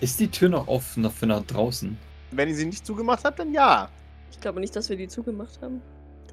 [0.00, 1.96] Ist die Tür noch offen noch für nach draußen?
[2.32, 3.88] Wenn ihr sie nicht zugemacht habt, dann ja.
[4.32, 5.80] Ich glaube nicht, dass wir die zugemacht haben.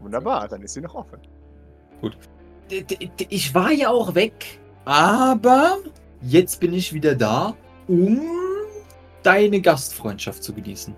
[0.02, 1.20] Wunderbar, dann ist sie noch offen.
[2.72, 4.60] D- d- d- Ich war ja auch weg.
[4.86, 5.78] Aber
[6.22, 7.56] jetzt bin ich wieder da,
[7.88, 8.20] um
[9.22, 10.96] deine Gastfreundschaft zu genießen.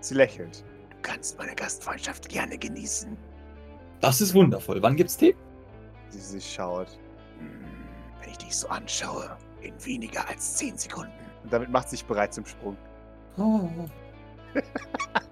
[0.00, 0.64] Sie lächelt.
[1.02, 3.16] kannst meine Gastfreundschaft gerne genießen.
[4.00, 4.82] Das ist wundervoll.
[4.82, 5.34] Wann gibt's Tee?
[6.10, 6.88] Sie sich schaut.
[7.38, 7.66] Hm,
[8.20, 11.12] wenn ich dich so anschaue, in weniger als 10 Sekunden.
[11.44, 12.76] Und damit macht sie sich bereit zum Sprung.
[13.36, 13.68] Oh.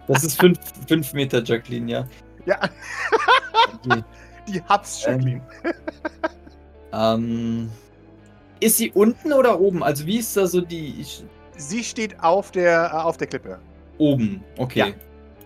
[0.06, 2.08] Das ist fünf, fünf Meter, Jacqueline, ja.
[2.46, 2.58] Ja,
[3.84, 4.02] Okay.
[4.48, 5.42] die Hubs, Jacqueline.
[6.90, 7.70] Ähm,
[8.60, 9.82] ist sie unten oder oben?
[9.82, 11.04] Also wie ist da so die...
[11.58, 13.58] Sie steht auf der, äh, auf der Klippe.
[13.98, 14.78] oben, okay.
[14.78, 14.86] Ja.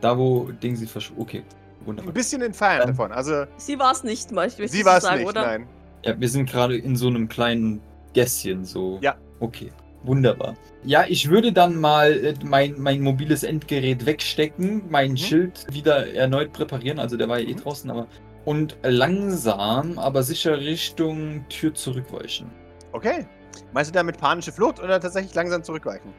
[0.00, 1.12] Da, wo Ding sie versch...
[1.16, 1.42] Okay,
[1.82, 2.12] Ein wunderbar.
[2.12, 2.88] bisschen entfernt Ähm.
[2.90, 3.12] davon.
[3.12, 5.42] Also, Sie war es nicht, möchte ich sie war es nicht, oder?
[5.42, 5.66] nein.
[6.04, 7.80] Ja, wir sind gerade in so einem kleinen
[8.12, 8.98] Gässchen, so.
[9.02, 9.16] Ja.
[9.40, 9.70] Okay,
[10.02, 10.54] wunderbar.
[10.84, 15.16] Ja, ich würde dann mal äh, mein, mein mobiles Endgerät wegstecken, mein Mhm.
[15.16, 17.58] Schild wieder erneut präparieren, also der war ja eh Mhm.
[17.60, 18.06] draußen, aber...
[18.44, 22.50] Und langsam, aber sicher Richtung Tür zurückweichen.
[22.90, 23.24] Okay.
[23.72, 26.12] Meinst du damit panische Flucht oder tatsächlich langsam zurückweichen?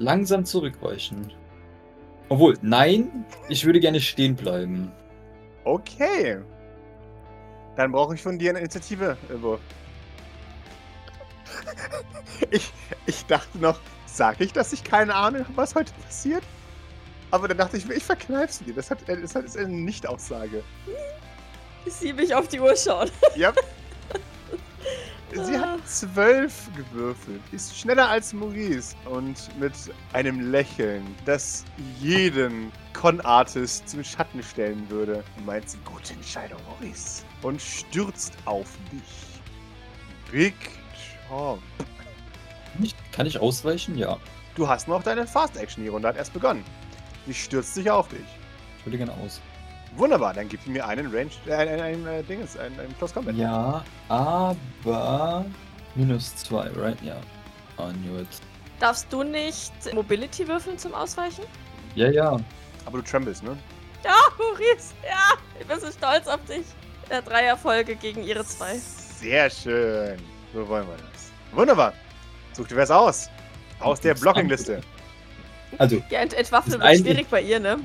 [0.00, 1.32] Langsam zurückweichen.
[2.28, 4.90] Obwohl, nein, ich würde gerne stehen bleiben.
[5.64, 6.40] Okay.
[7.76, 9.60] Dann brauche ich von dir eine Initiative, Wurf.
[12.50, 12.72] Ich,
[13.06, 16.42] ich dachte noch, sag ich, dass ich keine Ahnung habe, was heute passiert?
[17.30, 18.74] Aber dann dachte ich mir, ich verkneif's dir.
[18.74, 20.64] Das, hat, das ist eine Nicht-Aussage.
[21.84, 23.12] Bis sie mich auf die Uhr schaut.
[23.36, 23.52] Ja.
[25.32, 25.60] Sie Ah.
[25.74, 29.72] hat zwölf gewürfelt, ist schneller als Maurice und mit
[30.12, 31.64] einem Lächeln, das
[32.00, 37.22] jeden Con-Artist zum Schatten stellen würde, meint sie, gute Entscheidung, Maurice.
[37.42, 39.02] Und stürzt auf dich.
[40.32, 40.54] Big
[41.28, 41.62] Chomp.
[43.12, 43.96] Kann ich ausweichen?
[43.96, 44.18] Ja.
[44.56, 46.64] Du hast noch deine Fast-Action, die Runde hat erst begonnen.
[47.26, 48.20] Sie stürzt sich auf dich.
[48.78, 49.40] Ich würde gerne aus.
[49.96, 53.34] Wunderbar, dann gib mir einen Range, äh, ein, ein, ein, Dinges, ein, ein Close Combat.
[53.34, 55.44] Ja, aber
[55.94, 57.00] minus zwei, right?
[57.02, 57.16] Ja.
[57.78, 58.28] I knew it.
[58.78, 61.44] Darfst du nicht Mobility würfeln zum Ausweichen?
[61.94, 62.38] Ja, ja.
[62.86, 63.56] Aber du trembles, ne?
[64.04, 66.64] Ja, Maurice, ja, ich bin so stolz auf dich.
[67.10, 68.78] Ja, drei Erfolge gegen ihre zwei.
[68.78, 70.16] Sehr schön.
[70.54, 71.30] So wollen wir das.
[71.52, 71.92] Wunderbar.
[72.52, 73.28] Such dir was aus.
[73.80, 74.80] Aus der Blocking-Liste.
[75.78, 77.78] Also, Ja, ent entwaffnen wird schwierig bei ihr, ne?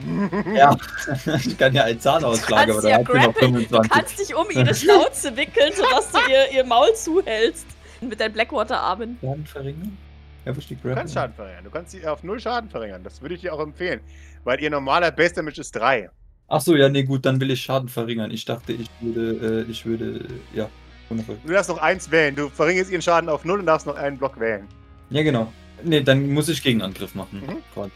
[0.56, 0.76] ja.
[1.46, 3.54] ich kann ja einen Zahn ausschlagen, aber ja da hat sie noch grappeln.
[3.54, 3.92] Du 25.
[3.92, 7.66] kannst dich um ihre Schnauze wickeln, sodass du ihr, ihr Maul zuhältst.
[8.02, 9.18] Mit deinen Blackwater-Armen.
[9.22, 9.98] Schaden verringern?
[10.46, 11.64] Ja, Du kannst Schaden verringern.
[11.64, 13.04] Du kannst sie auf null Schaden verringern.
[13.04, 14.00] Das würde ich dir auch empfehlen.
[14.44, 16.10] Weil ihr normaler Base Damage ist 3.
[16.48, 18.30] Ach so, ja, nee, gut, dann will ich Schaden verringern.
[18.30, 20.70] Ich dachte, ich würde, äh, ich würde, ja.
[21.10, 21.38] Wundervoll.
[21.46, 22.36] Du darfst noch eins wählen.
[22.36, 24.68] Du verringerst ihren Schaden auf 0 und darfst noch einen Block wählen.
[25.10, 25.52] Ja, genau.
[25.84, 27.44] Nee, dann muss ich Gegenangriff machen.
[27.46, 27.92] Mhm.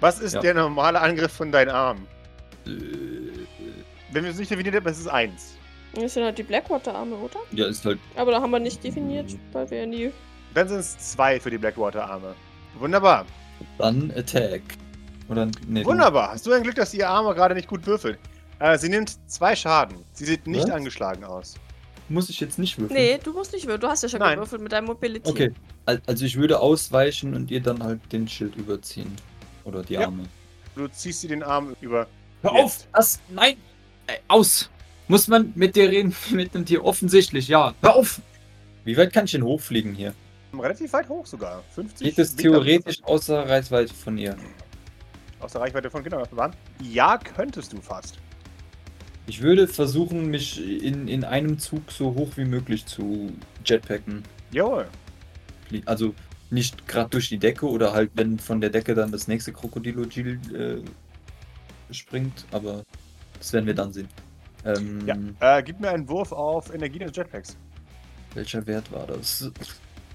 [0.00, 0.40] Was ist Ja.
[0.40, 2.06] der normale Angriff von deinen Armen?
[2.66, 2.70] Äh,
[4.12, 5.54] Wenn wir es nicht definiert haben, ist es 1.
[5.94, 7.40] Das sind halt die Blackwater-Arme, oder?
[7.52, 7.98] ja, ist halt.
[8.16, 10.10] Aber da haben wir nicht definiert, weil wir ja nie.
[10.54, 12.34] Dann sind es 2 für die Blackwater-Arme.
[12.78, 13.24] Wunderbar.
[13.78, 14.62] Dann Attack.
[15.28, 15.84] Oder, nee.
[15.84, 16.32] Wunderbar.
[16.32, 18.18] Hast du ein Glück, dass ihr Arme gerade nicht gut würfelt.
[18.58, 19.98] Äh, sie nimmt zwei Schaden.
[20.12, 20.70] Sie sieht nicht Was?
[20.70, 21.54] angeschlagen aus.
[22.12, 23.00] Muss ich jetzt nicht würfeln?
[23.00, 23.80] Nee, du musst nicht würfeln.
[23.80, 24.34] Du hast ja schon Nein.
[24.34, 25.30] gewürfelt mit deinem Mobility.
[25.30, 25.52] Okay.
[25.86, 29.10] Al- Also ich würde ausweichen und ihr dann halt den Schild überziehen.
[29.64, 30.02] Oder die Ja.
[30.06, 30.24] Arme.
[30.74, 32.06] Du ziehst sie den Arm über.
[32.42, 32.64] Hör Jetzt.
[32.64, 32.86] auf!
[32.92, 33.56] Das, nein!
[34.06, 34.68] Äh, aus!
[35.08, 36.84] Muss man mit dir reden, mit dem Tier?
[36.84, 37.74] Offensichtlich, ja.
[37.80, 38.20] Hör auf!
[38.84, 40.12] Wie weit kann ich denn hochfliegen hier?
[40.58, 41.62] Relativ weit hoch sogar.
[41.74, 44.36] 50 Geht es Meter theoretisch außer Reichweite von ihr?
[45.40, 46.26] Aus der Reichweite von Kindern
[46.82, 48.18] Ja, könntest du fast.
[49.26, 53.32] Ich würde versuchen, mich in, in einem Zug so hoch wie möglich zu
[53.64, 54.22] jetpacken.
[54.50, 54.86] Jawohl.
[55.86, 56.14] Also
[56.50, 60.82] nicht gerade durch die Decke oder halt, wenn von der Decke dann das nächste Krokodilogil
[61.90, 62.82] äh, springt, aber
[63.38, 64.08] das werden wir dann sehen.
[64.64, 65.58] Ähm, Ja.
[65.58, 67.56] Äh, gib mir einen Wurf auf Energie des Jetpacks.
[68.34, 69.50] Welcher Wert war das?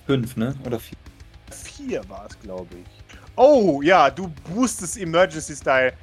[0.06, 0.56] Fünf, ne?
[0.66, 0.98] Oder vier?
[1.52, 3.18] Vier war es, glaube ich.
[3.36, 5.94] Oh, ja, du boostest Emergency Style.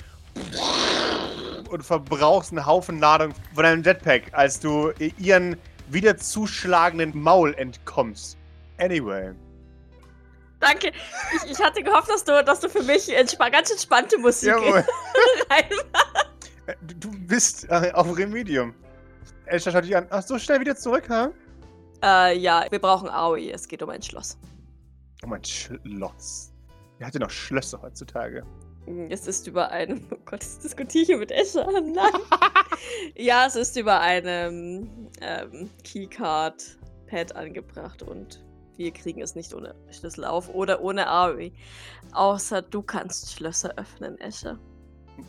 [1.70, 5.56] Und verbrauchst einen Haufen Ladung von deinem Jetpack, als du ihren
[5.88, 8.36] wieder zuschlagenden Maul entkommst.
[8.78, 9.34] Anyway.
[10.60, 10.92] Danke.
[11.36, 14.84] Ich, ich hatte gehofft, dass du, dass du für mich entspa ganz entspannte Musik Jawohl.
[15.50, 15.64] rein.
[17.00, 18.74] Du bist äh, auf Remedium.
[19.46, 20.06] Elsa schaut dich an.
[20.10, 21.30] Ach, so schnell wieder zurück, ha?
[22.02, 23.50] Äh, ja, wir brauchen Aoi.
[23.50, 24.38] Es geht um ein Schloss.
[25.22, 26.52] Oh, mein Schloss.
[26.98, 28.44] Wer hat denn noch Schlösser heutzutage?
[28.86, 30.06] Es ist über einem.
[30.10, 31.66] Oh Gott, ich diskutiere hier mit Escher.
[31.80, 32.12] Nein.
[33.16, 38.44] ja, es ist über einem ähm, Keycard-Pad angebracht und
[38.76, 41.52] wir kriegen es nicht ohne Schlüssel auf oder ohne Aoi.
[42.12, 44.58] Außer du kannst Schlösser öffnen, Escher.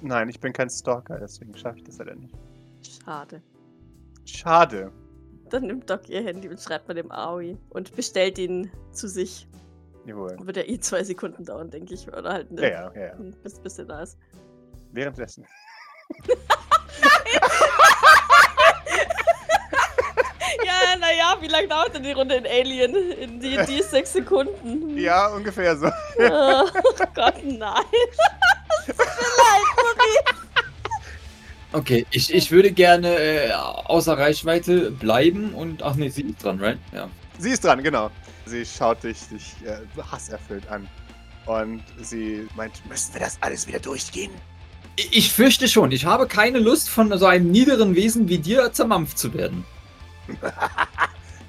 [0.02, 2.36] Nein, ich bin kein Stalker, deswegen schaffe ich das leider nicht.
[2.82, 3.42] Schade.
[4.26, 4.92] Schade.
[5.50, 9.48] Dann nimmt Doc ihr Handy und schreibt mal dem Aoi und bestellt ihn zu sich.
[10.06, 10.38] Jawohl.
[10.40, 12.08] Wird ja eh zwei Sekunden dauern, denke ich.
[12.08, 13.02] Oder halt Ja, ja, ja.
[13.02, 13.14] ja.
[13.44, 14.18] bis, bis der da ist.
[14.92, 15.46] Währenddessen.
[20.66, 22.96] Ja, naja, wie lange dauert denn die Runde in Alien?
[22.96, 24.98] In die, die sechs Sekunden.
[24.98, 25.88] Ja, ungefähr so.
[26.20, 26.66] Oh
[27.14, 27.84] Gott, nein.
[31.74, 35.84] Okay, ich, ich würde gerne äh, außer Reichweite bleiben und.
[35.84, 36.78] Ach nee, sie ist dran, right?
[36.94, 37.10] Ja.
[37.38, 38.12] Sie ist dran, genau.
[38.46, 39.80] Sie schaut dich, dich äh,
[40.12, 40.88] hasserfüllt an.
[41.46, 44.32] Und sie meint, müssen wir das alles wieder durchgehen?
[44.96, 45.92] Ich, fürchte schon.
[45.92, 49.66] Ich habe keine Lust, von so einem niederen Wesen wie dir zermampft zu werden.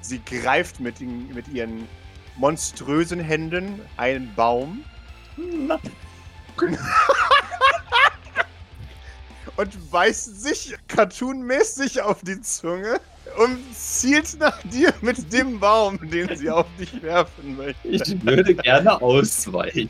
[0.01, 1.87] Sie greift mit, den, mit ihren
[2.35, 4.83] monströsen Händen einen Baum
[9.55, 12.99] und beißt sich cartoonmäßig auf die Zunge
[13.37, 17.87] und zielt nach dir mit dem Baum, den sie auf dich werfen möchte.
[17.87, 19.89] Ich würde gerne ausweichen.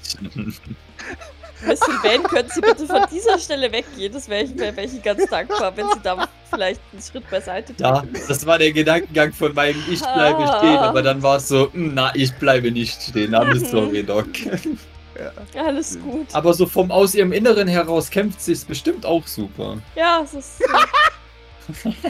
[1.66, 4.14] Miss Sylvain, können Sie bitte von dieser Stelle weggehen?
[4.14, 7.76] Das wäre ich, wär ich Ihnen ganz dankbar, wenn Sie da vielleicht einen Schritt beiseite
[7.76, 7.84] tun.
[7.84, 11.72] Ja, das war der Gedankengang von meinem Ich bleibe stehen, aber dann war es so,
[11.74, 13.34] "Hm, na, ich bleibe nicht stehen.
[13.34, 14.28] I'm sorry, Doc.
[15.56, 16.28] Alles gut.
[16.34, 19.78] Aber so vom aus ihrem Inneren heraus kämpft sie es bestimmt auch super.
[19.96, 20.62] Ja, es ist.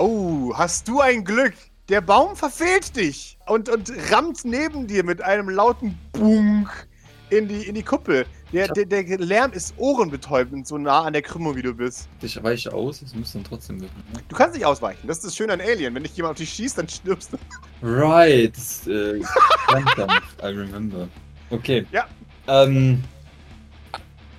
[0.00, 1.52] Oh, hast du ein Glück?
[1.90, 6.70] Der Baum verfehlt dich und, und rammt neben dir mit einem lauten Bunk
[7.28, 8.24] in die, in die Kuppel.
[8.50, 12.08] Der, der, der Lärm ist ohrenbetäubend, so nah an der Krümmung, wie du bist.
[12.22, 14.02] Ich weiche aus, es muss dann trotzdem wirken.
[14.14, 14.20] ne?
[14.26, 15.06] Du kannst nicht ausweichen.
[15.06, 15.94] Das ist das Schöne an Alien.
[15.94, 17.38] Wenn dich jemand auf dich schießt, dann stirbst du.
[17.82, 18.56] Right.
[18.56, 21.08] das, Äh, I remember.
[21.50, 21.86] Okay.
[21.92, 22.06] Ja.
[22.48, 23.04] Ähm.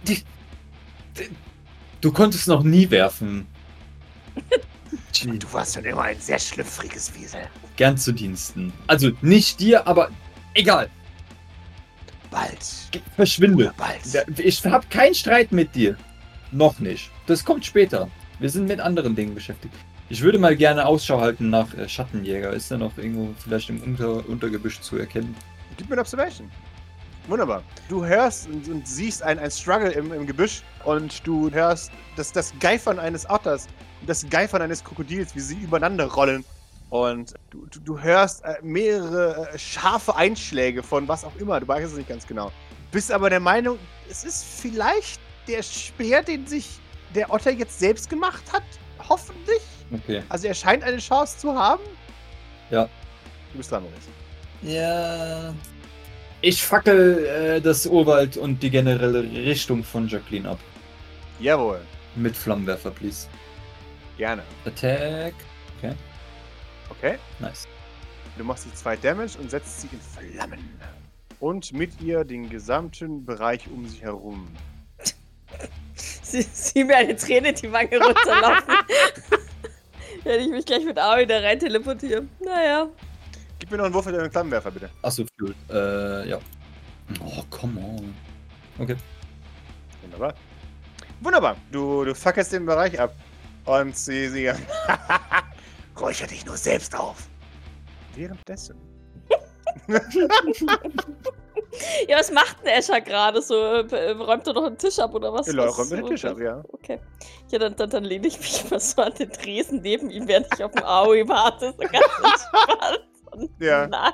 [0.07, 0.24] Die,
[1.20, 1.30] die,
[2.01, 3.45] du konntest noch nie werfen.
[5.24, 7.42] Du warst schon immer ein sehr schlüpfriges Wiesel.
[7.78, 8.74] gern zu Diensten.
[8.88, 10.10] Also nicht dir, aber
[10.54, 10.89] egal.
[12.30, 12.60] Bald.
[13.16, 13.74] Verschwinde.
[13.78, 14.06] Bald.
[14.14, 15.98] Ja, Ich habe keinen Streit mit dir.
[16.52, 17.12] Noch nicht.
[17.28, 18.10] Das kommt später.
[18.39, 19.74] Wir sind mit anderen Dingen beschäftigt.
[20.10, 22.52] Ich würde mal gerne Ausschau halten nach äh, Schattenjäger.
[22.52, 25.36] Ist er noch irgendwo vielleicht im Unter Untergebüsch zu erkennen?
[25.78, 26.50] Gib mir eine Observation.
[27.28, 27.64] Wunderbar.
[27.88, 32.32] Du hörst und, und siehst ein, ein Struggle im, im Gebüsch und du hörst das,
[32.34, 33.68] das Geifern eines Otters
[34.08, 36.43] das Geifern eines Krokodils, wie sie übereinander rollen.
[36.89, 41.60] Und du, du, du hörst äh, mehrere äh, scharfe Einschläge von was auch immer.
[41.60, 42.52] Du weißt es nicht ganz genau.
[42.91, 43.80] Bist aber der Meinung,
[44.10, 46.68] es ist vielleicht der Speer, den sich
[47.16, 48.64] der Otter jetzt selbst gemacht hat.
[49.08, 49.62] Hoffentlich.
[49.93, 50.22] Okay.
[50.30, 51.84] Also er scheint eine Chance zu haben.
[52.70, 52.89] Ja.
[53.52, 54.10] Du bist dran, Maurice.
[54.62, 55.54] Ja.
[56.41, 60.60] Ich fackel äh, das Urwald und die generelle Richtung von Jacqueline ab.
[61.39, 61.82] Jawohl.
[62.16, 63.28] Mit Flammenwerfer, please.
[64.18, 64.43] Gerne.
[64.66, 65.34] Attack.
[67.01, 67.18] Okay.
[67.39, 67.68] Nice.
[68.38, 70.59] Du machst die zwei Damage und setzt sie in Flammen.
[71.39, 74.47] Und mit ihr den gesamten Bereich um sie herum.
[75.95, 78.74] Sie, sie mir eine Träne die Wange runterlaufen.
[80.24, 82.30] Werde ich mich gleich mit A wieder rein teleportieren.
[82.39, 82.88] Naja.
[83.59, 84.89] Gib mir noch einen Wurf für deinen Flammenwerfer, bitte.
[85.01, 85.53] Achso, Fuel.
[85.70, 86.39] Äh, ja.
[87.20, 88.16] Oh, come on.
[88.80, 88.95] Okay.
[90.03, 90.34] Wunderbar.
[91.20, 91.57] Wunderbar.
[91.72, 93.14] Du, du fackelst den Bereich ab.
[93.72, 94.51] Und sie, sie.
[95.99, 97.28] Räucher dich nur selbst auf.
[98.15, 98.78] Währenddessen.
[102.07, 103.55] Ja, was macht denn Escher gerade so?
[103.55, 105.47] Äh, Räumt er doch einen Tisch ab oder was?
[105.47, 106.61] Ja, was räumt den Tisch ab, ja.
[106.67, 106.99] Okay.
[107.49, 110.47] Ja, dann, dann, dann lehne ich mich mal so an den Tresen neben ihm, während
[110.53, 111.74] ich auf den Aoi warte.
[111.78, 113.07] So ganz entspannt.
[113.32, 113.88] Und Ja.
[113.88, 114.11] Nein.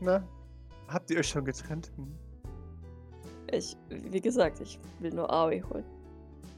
[0.00, 0.28] Na?
[0.86, 1.90] Habt ihr euch schon getrennt?
[1.96, 2.16] Hm.
[3.50, 5.84] Ich, wie gesagt, ich will nur Aoi holen.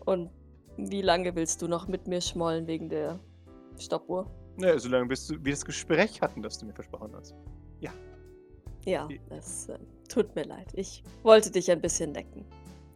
[0.04, 0.30] Und
[0.76, 3.18] wie lange willst du noch mit mir schmollen wegen der
[3.78, 4.30] Stoppuhr?
[4.58, 7.34] Ja, solange bis du, wir das Gespräch hatten, das du mir versprochen hast.
[8.86, 10.68] Ja, es äh, tut mir leid.
[10.74, 12.44] Ich wollte dich ein bisschen necken.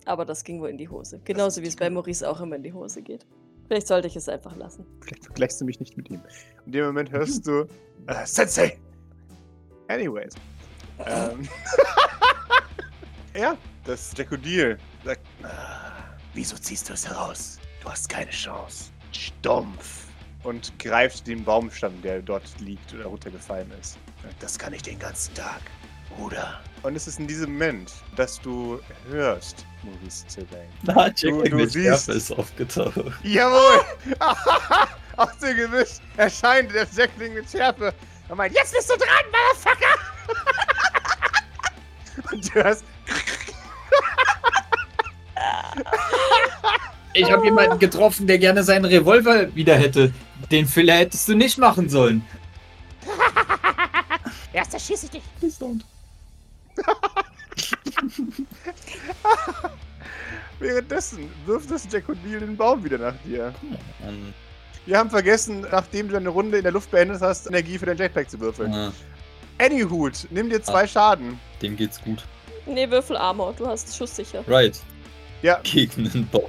[0.07, 1.21] Aber das ging wohl in die Hose.
[1.25, 3.27] Genauso wie es bei Maurice auch immer in die Hose geht.
[3.67, 4.85] Vielleicht sollte ich es einfach lassen.
[5.01, 6.21] Vielleicht vergleichst du mich nicht mit ihm.
[6.67, 7.67] In dem Moment hörst du
[8.07, 8.79] äh, Sensei.
[9.89, 10.35] Anyways.
[11.07, 11.49] Ähm.
[13.37, 15.93] ja, das Jackodil sagt, "Ah,
[16.35, 17.59] wieso ziehst du es heraus?
[17.85, 18.91] Du hast keine Chance.
[19.13, 20.05] Stumpf.
[20.43, 23.97] Und greift den Baumstamm, der dort liegt oder runtergefallen ist.
[24.41, 25.61] Das kann ich den ganzen Tag,
[26.17, 26.61] Bruder.
[26.83, 28.79] Und es ist in diesem Moment, dass du
[29.09, 30.69] hörst, Maurice Sylvain.
[30.83, 32.95] Na, Du- Jack du mit siehst- ist aufgetaucht.
[33.23, 33.85] Jawohl!
[35.17, 37.95] Aus dem Gebüsch erscheint der Jackling mit Schärfe
[38.29, 39.99] und meint, jetzt bist du dran, Motherfucker!
[42.33, 42.85] und du hörst,
[47.15, 50.13] Ich habe jemanden getroffen, der gerne seinen Revolver wieder hätte.
[50.51, 52.23] Den Fehler hättest du nicht machen sollen.
[54.53, 55.23] Erst erschieße ich dich.
[55.39, 55.81] Please don't.
[60.59, 63.53] Währenddessen wirft das Jack O'Neill den Baum wieder nach dir.
[64.07, 64.33] Ähm,
[64.87, 67.97] Wir haben vergessen, nachdem du deine Runde in der Luft beendet hast, Energie für dein
[67.99, 68.73] Jetpack zu würfeln.
[68.73, 68.91] äh,
[69.65, 71.39] Anyhood, nimm dir zwei Schaden.
[71.63, 72.25] dem geht's gut.
[72.67, 74.43] Nee, Würfel Armor, du hast schusssicher.
[74.49, 74.81] Right.
[75.45, 75.61] Ja.
[75.63, 76.45] Gegen den Baum.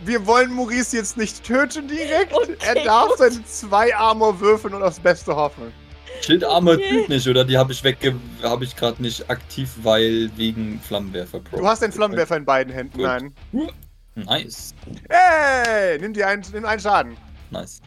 [0.00, 2.30] Wir wollen Maurice jetzt nicht töten direkt.
[2.34, 3.18] Okay, er darf gut.
[3.18, 5.72] seine zwei Armor würfeln und aufs Beste hoffen.
[6.20, 6.90] Schildarmor Okay.
[7.00, 7.44] tut nicht, oder?
[7.46, 8.14] Die habe ich wegge...
[8.42, 11.56] habe ich gerade nicht aktiv, weil wegen Flammenwerfer Pro.
[11.56, 12.98] Du hast den Flammenwerfer in beiden Händen.
[12.98, 13.06] Gut.
[13.06, 13.34] Nein.
[14.14, 14.74] Nice.
[15.08, 17.16] Hey, nimm dir einen, nimm einen Schaden.
[17.50, 17.80] Nice.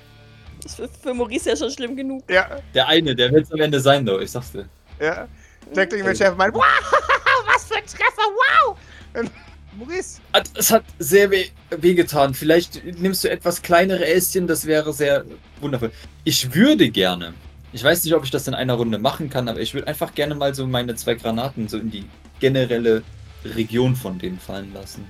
[0.63, 2.23] Das ist für, für Maurice ja schon schlimm genug.
[2.31, 4.67] Ja, Der eine, der wird am Ende sein, though, ich sag's dir.
[4.99, 5.27] ja.
[5.75, 6.63] Mit Chef meint, wow,
[7.45, 8.23] was für ein Treffer,
[8.65, 8.75] wow.
[9.77, 10.19] Maurice,
[10.55, 12.33] Es hat sehr weh, wehgetan.
[12.33, 15.25] Vielleicht nimmst du etwas kleinere Ästchen, das wäre sehr
[15.61, 15.91] wundervoll.
[16.23, 17.33] Ich würde gerne,
[17.71, 20.15] ich weiß nicht, ob ich das in einer Runde machen kann, aber ich würde einfach
[20.15, 22.05] gerne mal so meine zwei Granaten so in die
[22.39, 23.03] generelle
[23.45, 25.05] Region von denen fallen lassen.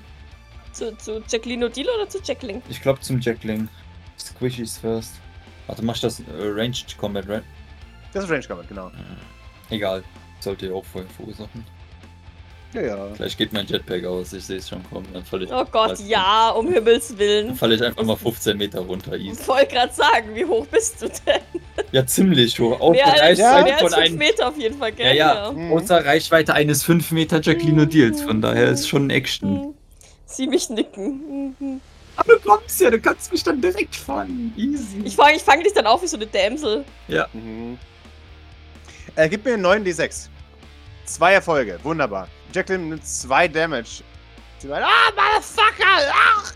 [0.74, 2.62] Zu, zu Jacqueline O'Deal oder zu Jackling?
[2.70, 3.68] Ich glaube zum Jackling.
[4.20, 5.14] Squishies first.
[5.68, 7.44] Warte, machst du das äh, Ranged Combat, right?
[8.14, 8.92] das ist Range Combat, genau.
[9.70, 10.04] Egal.
[10.40, 11.64] Sollte ja auch voll verursachen.
[12.74, 13.08] Ja, ja.
[13.16, 15.08] Vielleicht geht mein Jetpack aus, ich sehe es schon kommen.
[15.12, 16.08] Dann falle ich, Oh Gott, nicht.
[16.08, 17.56] ja, um Himmels Dann Willen.
[17.56, 19.14] falle ich einfach mal 15 Meter runter.
[19.14, 21.42] Ich wollte gerade sagen, wie hoch bist du denn?
[21.92, 22.80] Ja, ziemlich hoch.
[22.80, 24.18] Auch mehr als, Reichweite mehr als von fünf einem.
[24.18, 25.16] Meter auf jeden Fall, Ja, gell?
[25.16, 25.52] ja.
[25.52, 25.74] Mhm.
[25.74, 28.22] Außer Reichweite eines 5 Meter Jacqueline Deals.
[28.22, 29.62] Von daher ist schon Action.
[29.64, 29.74] Hm.
[30.28, 31.56] Sieh mich nicken.
[31.60, 31.82] Mhm.
[32.18, 34.54] Aber du kommst ja, du kannst mich dann direkt fangen.
[34.58, 35.02] Easy.
[35.06, 36.84] Ich fange ich fang dich dann auf wie so eine Dämsel.
[37.34, 37.80] Mhm.
[39.16, 40.28] Äh, gib mir einen neuen D6.
[41.10, 42.28] Zwei Erfolge, wunderbar.
[42.54, 44.04] Jacqueline nimmt zwei Damage.
[44.60, 46.12] Sie meint, ah, Motherfucker!
[46.14, 46.54] Ach!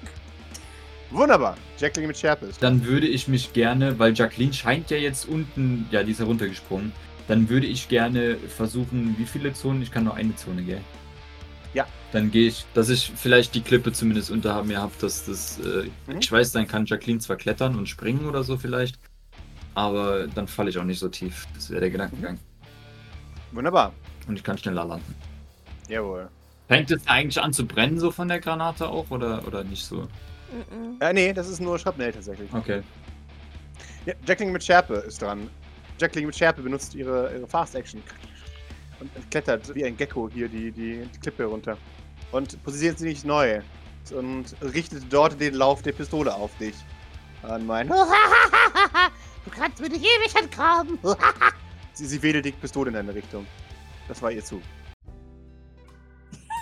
[1.09, 1.57] Wunderbar.
[1.79, 2.61] Jacqueline mit Schärpe ist.
[2.61, 6.25] Dann würde ich mich gerne, weil Jacqueline scheint ja jetzt unten, ja, die ist ja
[6.27, 6.91] runtergesprungen.
[7.27, 9.81] Dann würde ich gerne versuchen, wie viele Zonen?
[9.81, 10.81] Ich kann nur eine Zone, gell?
[11.73, 11.87] Ja.
[12.11, 15.89] Dann gehe ich, dass ich vielleicht die Klippe zumindest unter mir habe, dass das, äh,
[16.11, 16.19] Mhm.
[16.19, 18.99] ich weiß, dann kann Jacqueline zwar klettern und springen oder so vielleicht,
[19.73, 21.47] aber dann falle ich auch nicht so tief.
[21.55, 22.37] Das wäre der Gedankengang.
[23.51, 23.93] Wunderbar.
[24.27, 25.15] Und ich kann schneller landen.
[25.87, 26.29] Jawohl.
[26.67, 30.07] Fängt es eigentlich an zu brennen so von der Granate auch oder, oder nicht so?
[30.51, 30.97] Mhm.
[30.99, 32.51] Äh, nee, das ist nur Schrapnell tatsächlich.
[32.53, 32.81] Okay.
[34.05, 35.49] Ja, Jacqueline mit Schärpe ist dran.
[35.99, 38.01] Jacqueline mit Schärpe benutzt ihre, ihre Fast Action
[38.99, 41.77] und klettert wie ein Gecko hier die, die, die Klippe runter.
[42.31, 43.61] Und positioniert sie nicht neu
[44.13, 46.75] und richtet dort den Lauf der Pistole auf dich.
[47.43, 47.91] Und meint,
[49.45, 50.97] Du kannst mir nicht ewig entgraben.
[51.93, 53.45] sie, sie wedelt die Pistole in deine Richtung.
[54.07, 54.61] Das war ihr Zug.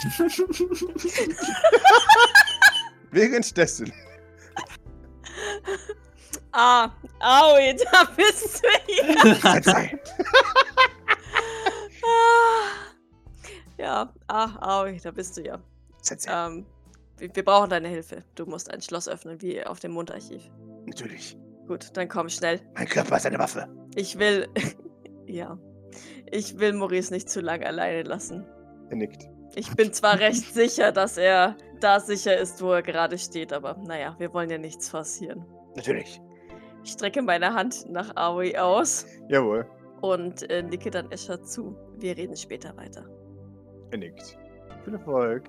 [3.12, 3.92] Währenddessen.
[6.52, 9.16] Ah, aui, da bist du hier.
[12.04, 12.92] Ah.
[13.78, 15.60] Ja, ah, aui, da bist du ja.
[16.28, 16.66] Ähm,
[17.18, 18.24] wir, wir brauchen deine Hilfe.
[18.36, 20.42] Du musst ein Schloss öffnen, wie auf dem Mondarchiv.
[20.86, 21.38] Natürlich.
[21.68, 22.60] Gut, dann komm schnell.
[22.74, 23.68] Mein Körper ist eine Waffe.
[23.96, 24.50] Ich will.
[25.28, 25.58] ja.
[26.32, 28.46] Ich will Maurice nicht zu lange alleine lassen.
[28.90, 29.24] Er nickt.
[29.56, 33.76] Ich bin zwar recht sicher, dass er da sicher ist, wo er gerade steht, aber
[33.86, 35.46] naja, wir wollen ja nichts forcieren.
[35.76, 36.22] Natürlich.
[36.84, 39.66] Ich strecke meine Hand nach Aoi aus Jawohl.
[40.02, 41.76] und äh, nicke dann Escher zu.
[41.98, 43.06] Wir reden später weiter.
[43.92, 44.38] Er nickt.
[44.84, 45.44] Viel Erfolg.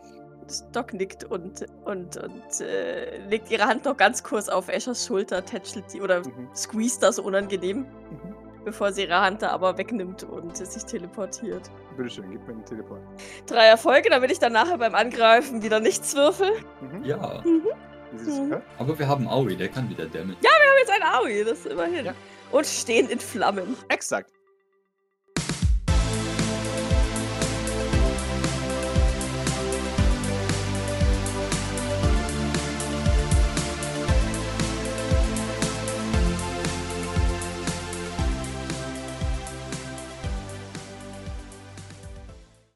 [0.73, 5.45] Doc nickt und, und, und äh, legt ihre Hand noch ganz kurz auf Eschers Schulter,
[5.45, 6.49] tätschelt die oder Mhm.
[6.55, 8.35] squeeze das unangenehm, Mhm.
[8.65, 11.71] Bevor sie ihre Hand da aber wegnimmt und sich teleportiert.
[11.97, 13.01] Bitteschön, gib mir den Teleport.
[13.47, 16.51] Drei Erfolge, damit ich dann nachher beim Angreifen wieder nichts würfel.
[16.81, 17.05] Mhm.
[17.05, 18.51] Ja, Mhm.
[18.51, 18.63] hört.
[18.79, 20.37] aber wir haben Aoi, der kann wieder damit.
[20.43, 22.07] Wir haben jetzt ein Aui, das immerhin.
[22.07, 22.15] Ja.
[22.51, 23.77] Und stehen in Flammen.
[23.89, 24.31] Exakt.